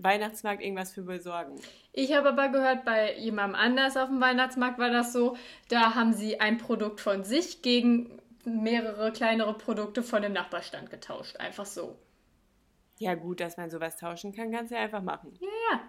[0.03, 1.59] Weihnachtsmarkt irgendwas für besorgen.
[1.93, 5.35] Ich habe aber gehört, bei jemandem anders auf dem Weihnachtsmarkt war das so,
[5.69, 11.37] da haben sie ein Produkt von sich gegen mehrere kleinere Produkte von dem Nachbarstand getauscht.
[11.37, 11.97] Einfach so.
[12.97, 15.33] Ja, gut, dass man sowas tauschen kann, kannst du ja einfach machen.
[15.39, 15.81] Ja, ja.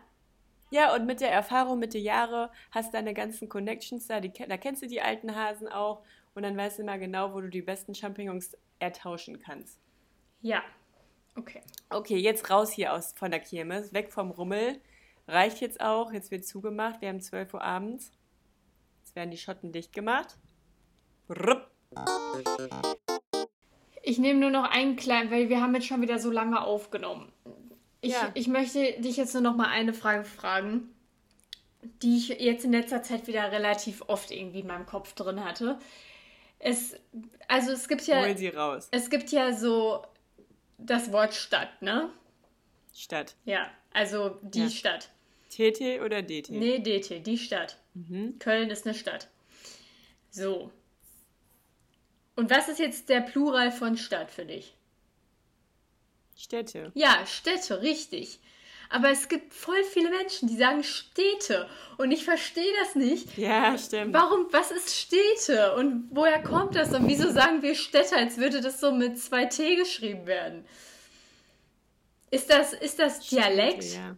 [0.70, 4.32] Ja, und mit der Erfahrung, mit den Jahren hast du deine ganzen Connections da, die,
[4.32, 6.02] da kennst du die alten Hasen auch
[6.34, 9.78] und dann weißt du immer genau, wo du die besten Champignons ertauschen kannst.
[10.40, 10.62] Ja.
[11.36, 11.62] Okay.
[11.90, 14.80] Okay, jetzt raus hier aus von der Kirmes, weg vom Rummel.
[15.28, 18.10] Reicht jetzt auch, jetzt wird zugemacht, wir haben 12 Uhr abends.
[19.00, 20.36] Jetzt werden die Schotten dicht gemacht.
[21.28, 21.68] Rupp.
[24.02, 27.32] Ich nehme nur noch einen kleinen, weil wir haben jetzt schon wieder so lange aufgenommen.
[28.00, 28.30] Ich, Ja.
[28.34, 30.92] ich möchte dich jetzt nur noch mal eine Frage fragen,
[32.02, 35.78] die ich jetzt in letzter Zeit wieder relativ oft irgendwie in meinem Kopf drin hatte.
[36.58, 36.96] Es,
[37.48, 38.88] also es gibt ja, Hol sie raus.
[38.90, 40.02] es gibt ja so
[40.86, 42.10] das Wort Stadt, ne?
[42.94, 43.34] Stadt.
[43.44, 44.70] Ja, also die Ja.
[44.70, 45.10] Stadt.
[45.50, 46.50] TT oder DT?
[46.50, 47.78] Nee, DT, die Stadt.
[47.94, 48.38] Mhm.
[48.38, 49.28] Köln ist eine Stadt.
[50.30, 50.72] So.
[52.36, 54.74] Und was ist jetzt der Plural von Stadt für dich?
[56.36, 56.90] Städte.
[56.94, 58.40] Ja, Städte, richtig.
[58.92, 61.66] Aber es gibt voll viele Menschen, die sagen Städte.
[61.96, 63.38] Und ich verstehe das nicht.
[63.38, 64.12] Ja, stimmt.
[64.12, 65.74] Warum, was ist Städte?
[65.76, 66.92] Und woher kommt das?
[66.92, 70.66] Und wieso sagen wir Städte, als würde das so mit zwei T geschrieben werden?
[72.30, 73.84] Ist das, ist das Dialekt?
[73.94, 74.16] Ja.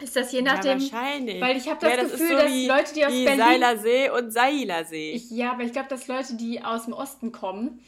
[0.00, 0.80] Ist das je Ja, nachdem?
[0.80, 1.40] wahrscheinlich.
[1.40, 3.40] weil ich hab das ja, Gefühl, ist so dass wie, Leute, die aus wie Berlin-
[3.44, 5.12] Seilersee und Seilersee.
[5.12, 7.82] Ich, ja, aber ich glaube, dass Leute, die aus dem Osten kommen,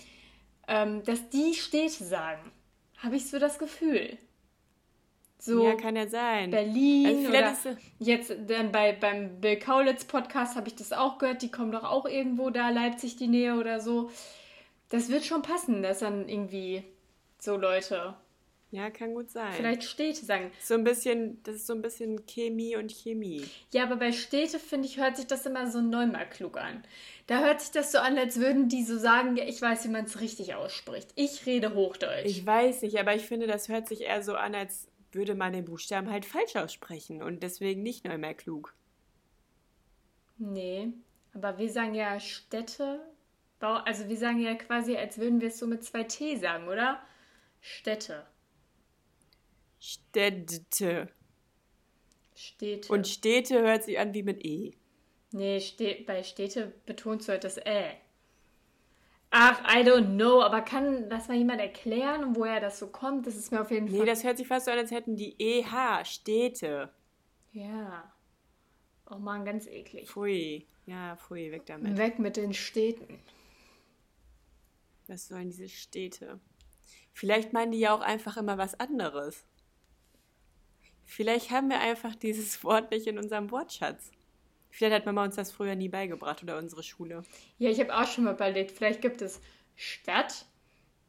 [0.69, 2.51] ähm, dass die Städte sagen.
[2.99, 4.19] Habe ich so das Gefühl.
[5.41, 6.51] So ja, kann ja sein.
[6.51, 10.93] Berlin Also vielleicht oder ist jetzt dann bei, beim Bill Kaulitz Podcast habe ich das
[10.93, 11.41] auch gehört.
[11.43, 14.11] Die kommen doch auch irgendwo da, Leipzig die Nähe oder so.
[14.91, 16.85] Das wird schon passen, dass dann irgendwie
[17.39, 18.15] so Leute
[18.71, 19.55] Ja, kann gut sein.
[19.55, 20.51] vielleicht Städte sagen.
[20.61, 23.45] So ein bisschen, das ist so ein bisschen Chemie und Chemie.
[23.73, 26.83] Ja, aber bei Städte, finde ich, hört sich das immer so neunmal klug an.
[27.29, 29.91] Da hört sich das so an, als würden die so sagen, ja, ich weiß, wie
[29.91, 31.13] man es richtig ausspricht.
[31.15, 32.27] Ich rede Hochdeutsch.
[32.27, 35.53] Ich weiß nicht, aber ich finde, das hört sich eher so an, als würde man
[35.53, 38.75] den Buchstaben halt falsch aussprechen und deswegen nicht nur mehr klug.
[40.39, 40.93] Nee,
[41.35, 43.01] aber wir sagen ja Städte.
[43.61, 47.03] Also wir sagen ja quasi, als würden wir es so mit zwei T sagen, oder?
[47.61, 48.27] Städte.
[49.79, 51.09] Städte.
[52.35, 52.93] Städte.
[52.93, 54.73] Und Städte hört sich an wie mit E.
[55.33, 57.97] nee, ste bei Städte betonst du halt das Ä.
[59.31, 63.27] Ach, I don't know, aber kann das mal jemand erklären, woher das so kommt?
[63.29, 64.07] Das ist mir auf jeden Nee, Fall.
[64.07, 66.91] das hört sich fast so an, als hätten die EH, Städte.
[67.53, 68.13] ja.
[69.13, 70.09] Oh man, ganz eklig.
[70.09, 70.67] Pfui.
[70.87, 71.97] Ja, pfui, weg damit.
[71.99, 73.19] Weg mit den Städten.
[75.09, 76.39] Was sollen diese Städte?
[77.13, 79.45] Vielleicht meinen die ja auch einfach immer was anderes.
[81.05, 84.13] Vielleicht haben wir einfach dieses Wort nicht in unserem Wortschatz.
[84.71, 87.23] Vielleicht hat Mama uns das früher nie beigebracht oder unsere Schule.
[87.59, 89.41] Ja, ich habe auch schon mal überlegt, vielleicht gibt es
[89.77, 90.47] Stadt.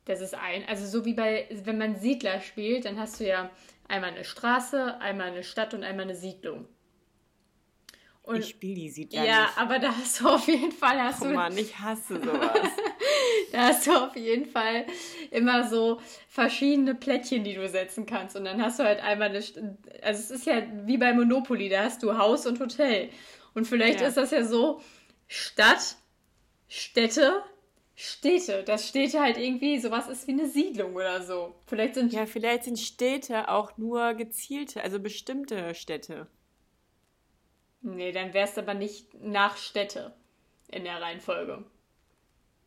[0.06, 3.52] Das ist ein, also so wie bei, wenn man Siedler spielt, dann hast du ja
[3.88, 6.68] einmal eine Straße, einmal eine Stadt und einmal eine Siedlung.
[8.24, 9.58] Und ich spiele die Siedler ja, nicht.
[9.58, 12.70] aber da hast du auf jeden Fall, hast Oh du, Mann, ich hasse sowas.
[13.52, 14.86] da hast du auf jeden Fall
[15.32, 16.00] immer so
[16.30, 18.36] verschiedene Plättchen, die du setzen kannst.
[18.36, 21.84] Und dann hast du halt einmal eine, also es ist ja wie bei Monopoly, da
[21.84, 23.10] hast du Haus und Hotel.
[23.54, 24.08] Und vielleicht Ja.
[24.08, 24.82] ist das ja so
[25.28, 25.96] Stadt,
[26.68, 27.44] Städte,
[27.96, 28.64] Städte.
[28.64, 31.54] Das Städte halt irgendwie sowas ist wie eine Siedlung oder so.
[31.68, 36.28] Vielleicht sind ja, vielleicht sind Städte auch nur gezielte, also bestimmte Städte.
[37.82, 40.14] Nee, dann wär's aber nicht nach Städte
[40.70, 41.64] in der Reihenfolge.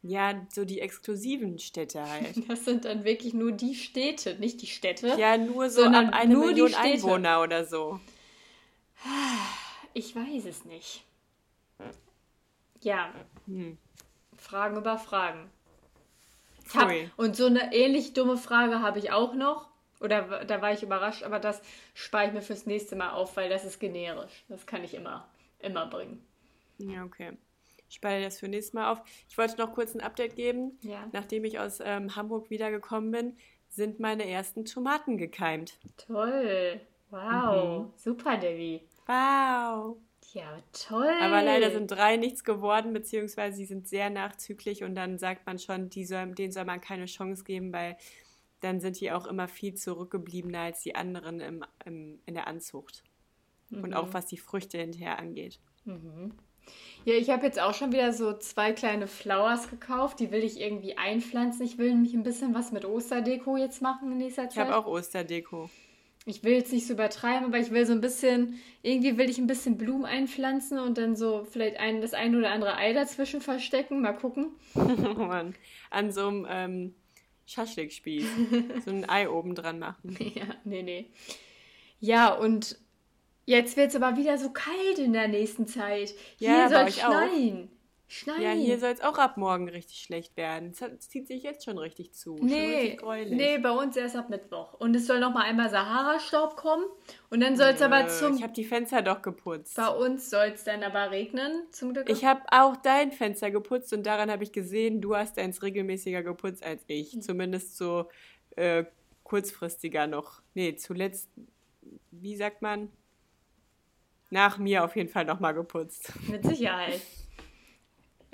[0.03, 2.35] Ja, so die exklusiven Städte halt.
[2.49, 5.15] Das sind dann wirklich nur die Städte, nicht die Städte.
[5.19, 6.75] Ja, nur so Sondern eine nur die Million.
[6.75, 8.01] Einwohner oder so.
[9.95, 11.05] Ich weiß es nicht.
[12.83, 13.13] Ja,
[13.47, 13.79] Hm.
[14.37, 15.49] Fragen über Fragen.
[16.75, 19.69] Hab, und so eine ähnlich dumme Frage habe ich auch noch.
[20.01, 21.63] Oder da war ich überrascht, aber das
[21.95, 24.45] spare ich mir fürs nächste Mal auf, weil das ist generisch.
[24.49, 25.27] Das kann ich immer,
[25.61, 26.23] immer bringen.
[26.79, 27.39] Ja, okay.
[27.89, 29.01] Ich speichere das für nächstes Mal auf.
[29.29, 30.79] Ich wollte noch kurz ein Update geben.
[30.83, 31.09] Ja.
[31.13, 33.37] Nachdem ich aus ähm, Hamburg wiedergekommen bin,
[33.69, 35.79] sind meine ersten Tomaten gekeimt.
[35.97, 36.81] Toll.
[37.11, 37.93] Wow.
[37.97, 38.83] Super, Debbie.
[39.07, 39.97] Wow.
[40.33, 41.13] Ja, toll.
[41.21, 45.59] Aber leider sind drei nichts geworden, beziehungsweise sie sind sehr nachzüglich und dann sagt man
[45.59, 47.97] schon, die soll, denen soll man keine Chance geben, weil
[48.61, 53.05] dann sind die auch immer viel zurückgebliebener als die anderen im, im, in der Anzucht.
[53.71, 55.59] Und auch was die Früchte hinterher angeht.
[57.05, 60.21] Ja, ich habe jetzt auch schon wieder so zwei kleine Flowers gekauft.
[60.21, 61.65] Die will ich irgendwie einpflanzen.
[61.65, 64.67] Ich will nämlich ein bisschen was mit Osterdeko jetzt machen in nächster Ich Zeit.
[64.67, 65.69] habe auch Osterdeko.
[66.27, 69.37] Ich will jetzt nicht so übertreiben, aber ich will so ein bisschen, irgendwie will ich
[69.37, 73.43] ein bisschen Blumen einpflanzen und dann so vielleicht ein, das ein oder andere Ei dazwischen
[73.43, 74.01] verstecken.
[74.01, 74.53] Mal gucken.
[74.75, 75.55] Oh Mann.
[75.91, 76.95] An so einem ähm,
[77.47, 78.27] Schaschlikspieß.
[78.87, 80.17] so ein Ei oben dran machen.
[80.35, 81.11] Ja, nee, nee.
[82.01, 82.79] Ja, und
[83.45, 86.15] jetzt wird es aber wieder so kalt in der nächsten Zeit.
[86.39, 87.29] Ja, Hier bei soll euch auch.
[88.07, 88.43] Schneien.
[88.43, 90.73] Ja, hier soll es auch ab morgen richtig schlecht werden.
[90.73, 92.37] Es zieht sich jetzt schon richtig zu.
[92.41, 92.99] Nee,
[93.31, 94.75] nee, bei uns erst ab Mittwoch.
[94.75, 96.85] Und es soll noch mal einmal Sahara-Staub kommen.
[97.31, 98.37] Und dann soll es aber zum...
[98.37, 99.77] Ich habe die Fenster doch geputzt.
[99.77, 102.09] Bei uns soll es dann aber regnen, zum Glück.
[102.11, 106.23] Ich habe auch dein Fenster geputzt und daran habe ich gesehen, du hast eins regelmäßiger
[106.23, 107.21] geputzt als ich.
[107.23, 108.11] Zumindest so
[108.57, 108.85] äh,
[109.23, 110.43] kurzfristiger noch.
[110.53, 111.31] Nee, zuletzt,
[112.11, 112.91] wie sagt man?
[114.31, 116.13] Nach mir auf jeden Fall nochmal geputzt.
[116.29, 117.01] Mit Sicherheit.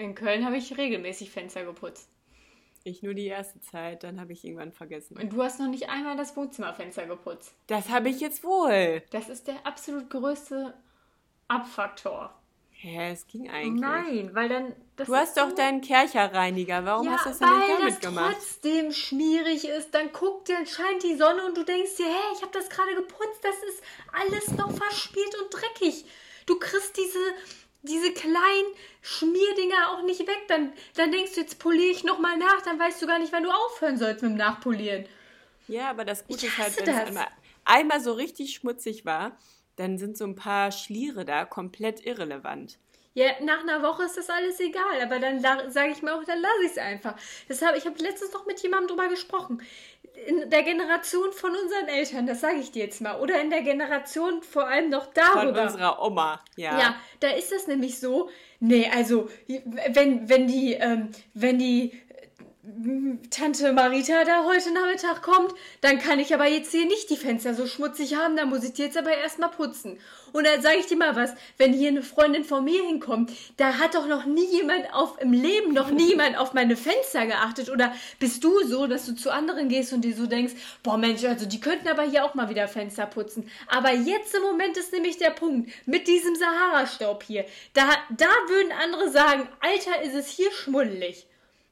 [0.01, 2.09] In Köln habe ich regelmäßig Fenster geputzt.
[2.85, 5.19] Ich nur die erste Zeit, dann habe ich irgendwann vergessen.
[5.19, 7.53] Und du hast noch nicht einmal das Wohnzimmerfenster geputzt.
[7.67, 9.03] Das habe ich jetzt wohl.
[9.11, 10.73] Das ist der absolut größte
[11.49, 12.35] Abfaktor.
[12.71, 13.83] Hä, es ging eigentlich.
[13.83, 14.75] Nein, weil dann.
[14.97, 16.87] Das Du hast doch so- deinen Kercherreiniger.
[16.87, 18.37] Warum ja, hast du das denn nicht damit das gemacht?
[18.39, 19.91] trotzdem schmierig ist.
[19.95, 22.95] Dann guckt, dann scheint die Sonne und du denkst dir, hey, ich habe das gerade
[22.95, 23.41] geputzt.
[23.43, 23.83] Das ist
[24.13, 26.07] alles noch verspielt und dreckig.
[26.47, 27.19] Du kriegst diese,
[27.83, 30.43] diese kleinen Schmierdinger auch nicht weg.
[30.49, 32.63] Dann, dann denkst du, jetzt poliere ich nochmal nach.
[32.63, 35.07] Dann weißt du gar nicht, wann du aufhören sollst mit dem Nachpolieren.
[35.69, 37.09] Ja, aber das Gute ist halt, wenn es das.
[37.09, 37.27] einmal,
[37.65, 39.39] einmal so richtig schmutzig war,
[39.77, 42.79] dann sind so ein paar Schliere da komplett irrelevant.
[43.15, 46.41] Ja, nach einer Woche ist das alles egal, aber dann sage ich mir auch, dann
[46.41, 47.15] lasse ich es einfach.
[47.49, 49.63] Das hab, ich habe letztens noch mit jemandem drüber gesprochen.
[50.27, 53.63] In der Generation von unseren Eltern, das sage ich dir jetzt mal, oder in der
[53.63, 55.63] Generation vor allem noch Von darüber.
[55.63, 56.79] unserer Oma, ja.
[56.79, 58.29] Ja, da ist das nämlich so.
[58.61, 59.29] Nee, also
[59.89, 61.99] wenn wenn die ähm, wenn die
[63.31, 67.55] Tante Marita da heute Nachmittag kommt, dann kann ich aber jetzt hier nicht die Fenster
[67.55, 69.99] so schmutzig haben, dann muss ich die jetzt aber erstmal putzen.
[70.33, 73.79] Und dann sage ich dir mal was, wenn hier eine Freundin von mir hinkommt, da
[73.79, 77.71] hat doch noch nie jemand auf, im Leben noch nie jemand auf meine Fenster geachtet.
[77.71, 80.53] Oder bist du so, dass du zu anderen gehst und dir so denkst,
[80.83, 83.51] boah Mensch, also die könnten aber hier auch mal wieder Fenster putzen.
[83.69, 88.73] Aber jetzt im Moment ist nämlich der Punkt, mit diesem Sahara-Staub hier, da, da würden
[88.73, 91.27] andere sagen, Alter, ist es hier schmuddelig.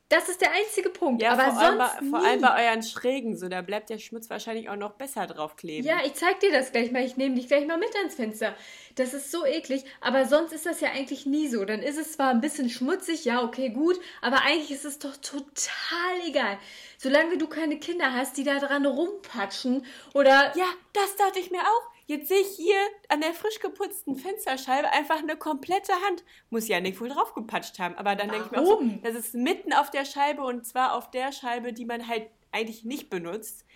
[0.09, 1.20] Das ist der einzige Punkt.
[1.20, 2.11] Ja, aber vor, allem sonst bei, nie.
[2.11, 5.56] vor allem bei euren Schrägen so, da bleibt der Schmutz wahrscheinlich auch noch besser drauf
[5.56, 5.86] kleben.
[5.86, 7.04] Ja, ich zeig dir das gleich mal.
[7.04, 8.54] Ich nehme dich gleich mal mit ans Fenster.
[8.94, 11.64] Das ist so eklig, aber sonst ist das ja eigentlich nie so.
[11.66, 15.16] Dann ist es zwar ein bisschen schmutzig, ja, okay, gut, aber eigentlich ist es doch
[15.18, 16.59] total egal.
[16.96, 19.84] Solange du keine Kinder hast, die da dran rumpatschen
[20.14, 21.97] oder Ja, das dachte ich mir auch.
[22.09, 22.78] Jetzt sehe ich hier
[23.11, 26.24] an der frisch geputzten Fensterscheibe einfach eine komplette Hand.
[26.48, 29.34] Muss ja nicht wohl draufgepatscht haben, aber dann denke ich mir auch so, das ist
[29.34, 33.66] mitten auf der Scheibe und zwar auf der Scheibe, die man halt eigentlich nicht benutzt.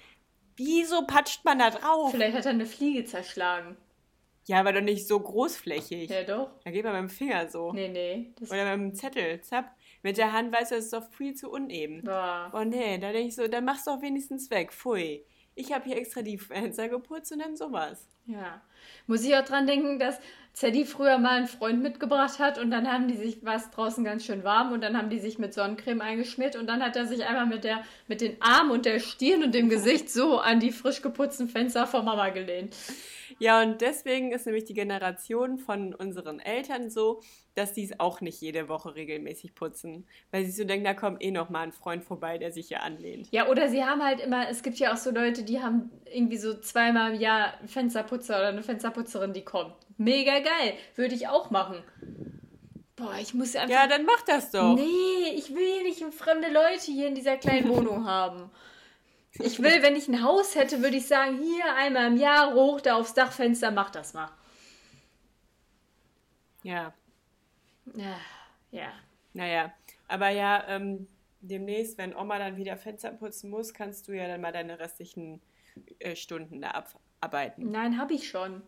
[0.57, 2.11] Wieso patscht man da drauf?
[2.11, 3.76] vielleicht hat er eine Fliege zerschlagen.
[4.47, 6.09] Ja, aber doch nicht so großflächig.
[6.09, 6.51] Ja, doch.
[6.64, 7.72] Da geht man mit dem Finger so.
[7.74, 8.33] Nee, nee.
[8.49, 9.76] Oder mit dem Zettel, zapp.
[10.03, 12.05] Mit der Hand weißt du, das ist doch viel zu uneben.
[12.07, 12.51] war.
[12.55, 14.72] Oh nee, da denke ich so, dann mach's doch wenigstens weg.
[14.72, 15.22] Pfui.
[15.55, 18.07] Ich habe hier extra die Fenster geputzt und dann sowas.
[18.26, 18.61] Ja.
[19.07, 20.18] Muss ich auch dran denken, dass
[20.55, 24.05] Zeddy früher mal einen Freund mitgebracht hat und dann haben die sich, war es draußen
[24.05, 27.07] ganz schön warm und dann haben die sich mit Sonnencreme eingeschmiert und dann hat er
[27.07, 30.61] sich einmal mit, der, mit den Armen und der Stirn und dem Gesicht so an
[30.61, 32.76] die frisch geputzten Fenster von Mama gelehnt.
[33.43, 37.20] Ja, und deswegen ist nämlich die Generation von unseren Eltern so,
[37.57, 40.07] dass die es auch nicht jede Woche regelmäßig putzen.
[40.30, 42.84] Weil sie so denken, da kommt eh noch mal ein Freund vorbei, der sich hier
[42.84, 43.26] anlehnt.
[43.32, 46.36] Ja, oder sie haben halt immer, es gibt ja auch so Leute, die haben irgendwie
[46.36, 49.74] so zweimal im Jahr einen Fensterputzer oder eine Fensterputzerin, die kommt.
[49.99, 50.74] Mega geil.
[50.95, 51.82] Würde ich auch machen.
[52.95, 53.74] Boah, ich muss einfach.
[53.74, 54.76] Ja, dann mach das doch.
[54.76, 58.53] Nee, ich will hier nicht fremde Leute hier in dieser kleinen Wohnung haben.
[59.39, 62.80] Ich will, wenn ich ein Haus hätte, würde ich sagen, hier einmal im Jahr hoch
[62.80, 64.30] da aufs Dachfenster, mach das mal.
[66.62, 66.93] Ja,
[67.95, 68.16] Ja,
[68.70, 68.93] ja.
[69.33, 69.72] naja.
[70.07, 71.09] Aber ja, ähm,
[71.41, 75.41] demnächst, wenn Oma dann wieder Fenster putzen muss, kannst du ja dann mal deine restlichen
[75.99, 76.85] äh, Stunden da
[77.20, 77.70] abarbeiten.
[77.70, 78.62] Nein, habe ich schon.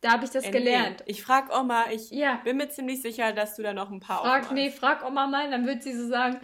[0.00, 1.00] Da habe ich das Äh, gelernt.
[1.00, 1.12] nee.
[1.12, 2.36] Ich frag Oma, ich Ja.
[2.42, 4.52] bin mir ziemlich sicher, dass du da noch ein paar Frag, aufmachst.
[4.54, 6.40] nee, frag Oma mal, dann wird sie so sagen,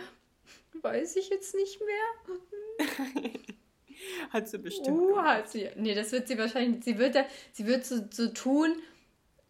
[0.83, 2.37] weiß ich jetzt nicht mehr.
[4.31, 4.89] Hat sie bestimmt.
[4.89, 5.27] Uh, gemacht.
[5.27, 5.69] hat sie.
[5.77, 6.85] Nee, das wird sie wahrscheinlich.
[6.85, 8.77] Sie wird, da, sie wird so, so tun,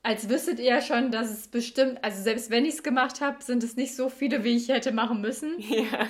[0.02, 2.02] als wüsstet ihr ja schon, dass es bestimmt.
[2.02, 4.92] Also, selbst wenn ich es gemacht habe, sind es nicht so viele, wie ich hätte
[4.92, 5.56] machen müssen.
[5.60, 6.08] Ja.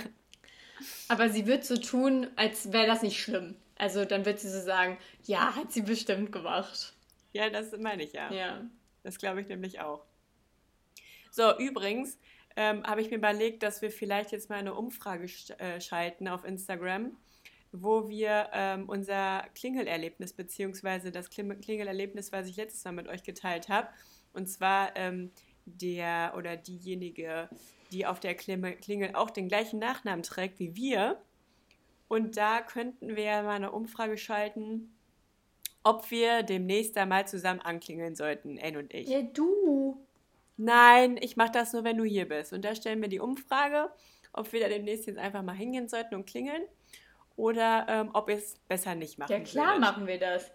[1.08, 3.56] Aber sie wird so tun, als wäre das nicht schlimm.
[3.76, 6.92] Also, dann wird sie so sagen: Ja, hat sie bestimmt gemacht.
[7.32, 8.30] ja, das meine ich ja.
[8.32, 8.64] Ja.
[9.02, 10.04] Das glaube ich nämlich auch.
[11.30, 12.18] So, übrigens
[12.56, 16.28] ähm, habe ich mir überlegt, dass wir vielleicht jetzt mal eine Umfrage sch äh, schalten
[16.28, 17.16] auf Instagram,
[17.72, 23.68] wo wir ähm, unser Klingelerlebnis beziehungsweise das Klingelerlebnis, was ich letztes Mal mit euch geteilt
[23.68, 23.88] habe,
[24.32, 25.30] und zwar ähm,
[25.66, 27.48] der oder diejenige,
[27.92, 31.20] die auf der Klingel auch den gleichen Nachnamen trägt wie wir.
[32.08, 34.96] Und da könnten wir mal eine Umfrage schalten,
[35.82, 39.08] ob wir demnächst da mal zusammen anklingeln sollten, Anne und ich.
[39.08, 40.05] Ja, du.
[40.56, 42.52] Nein, ich mache das nur, wenn du hier bist.
[42.52, 43.90] Und da stellen wir die Umfrage,
[44.32, 46.62] ob wir da demnächst jetzt einfach mal hingehen sollten und klingeln
[47.36, 49.80] oder ähm, ob ihr es besser nicht machen Ja, klar würdet.
[49.80, 50.50] machen wir das.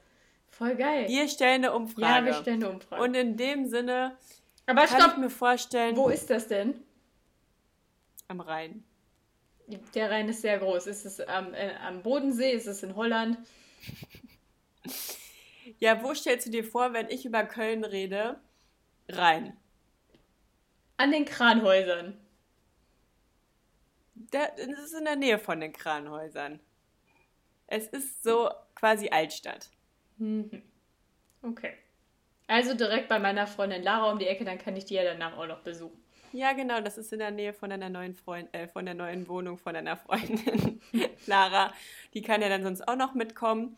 [0.50, 1.08] Voll geil.
[1.08, 2.04] Wir stellen eine Umfrage.
[2.20, 3.02] ja, wir stellen eine Umfrage.
[3.04, 4.18] Und in dem Sinne
[4.66, 6.82] Aber kann ich stopp, mir vorstellen, wo ist das denn?
[8.28, 8.84] am Rhein.
[9.94, 10.88] Der Rhein ist sehr groß.
[10.88, 12.52] Ist es am, äh, am Bodensee?
[12.52, 13.38] Ist es in Holland?
[15.80, 18.40] Ja, wo stellst du dir vor, wenn ich über Köln rede?
[19.10, 19.58] Rhein.
[21.02, 22.16] An den Kranhäusern.
[24.14, 26.60] Da, das ist in der Nähe von den Kranhäusern.
[27.66, 29.72] Es ist so quasi Altstadt.
[30.18, 30.62] Mhm.
[31.42, 31.74] Okay.
[32.46, 35.36] Also direkt bei meiner Freundin Lara um die Ecke, dann kann ich die ja danach
[35.40, 36.00] auch noch besuchen.
[36.34, 39.28] Ja, genau, das ist in der Nähe von deiner neuen Freund, äh, von der neuen
[39.28, 40.80] Wohnung von deiner Freundin
[41.26, 41.74] Lara.
[42.14, 43.76] Die kann ja dann sonst auch noch mitkommen.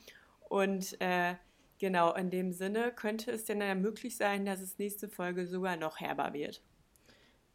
[0.49, 1.35] Und äh,
[1.79, 5.77] genau, in dem Sinne könnte es denn dann möglich sein, dass es nächste Folge sogar
[5.77, 6.61] noch herber wird.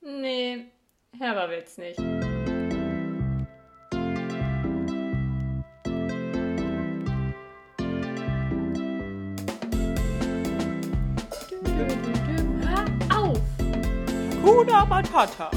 [0.01, 0.67] Nee,
[1.19, 1.99] herber wird's nicht.
[13.11, 13.41] Auf!
[14.43, 15.51] Kuna Matata.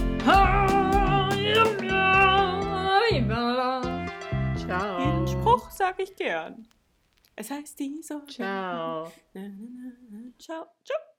[4.57, 4.97] Ciao.
[4.99, 6.67] Den Spruch sag ich gern.
[7.35, 8.21] Es heißt die so.
[8.25, 9.11] Ciao.
[9.33, 10.31] Na, na, na, na.
[10.37, 10.65] Ciao.
[10.83, 11.10] Ciao.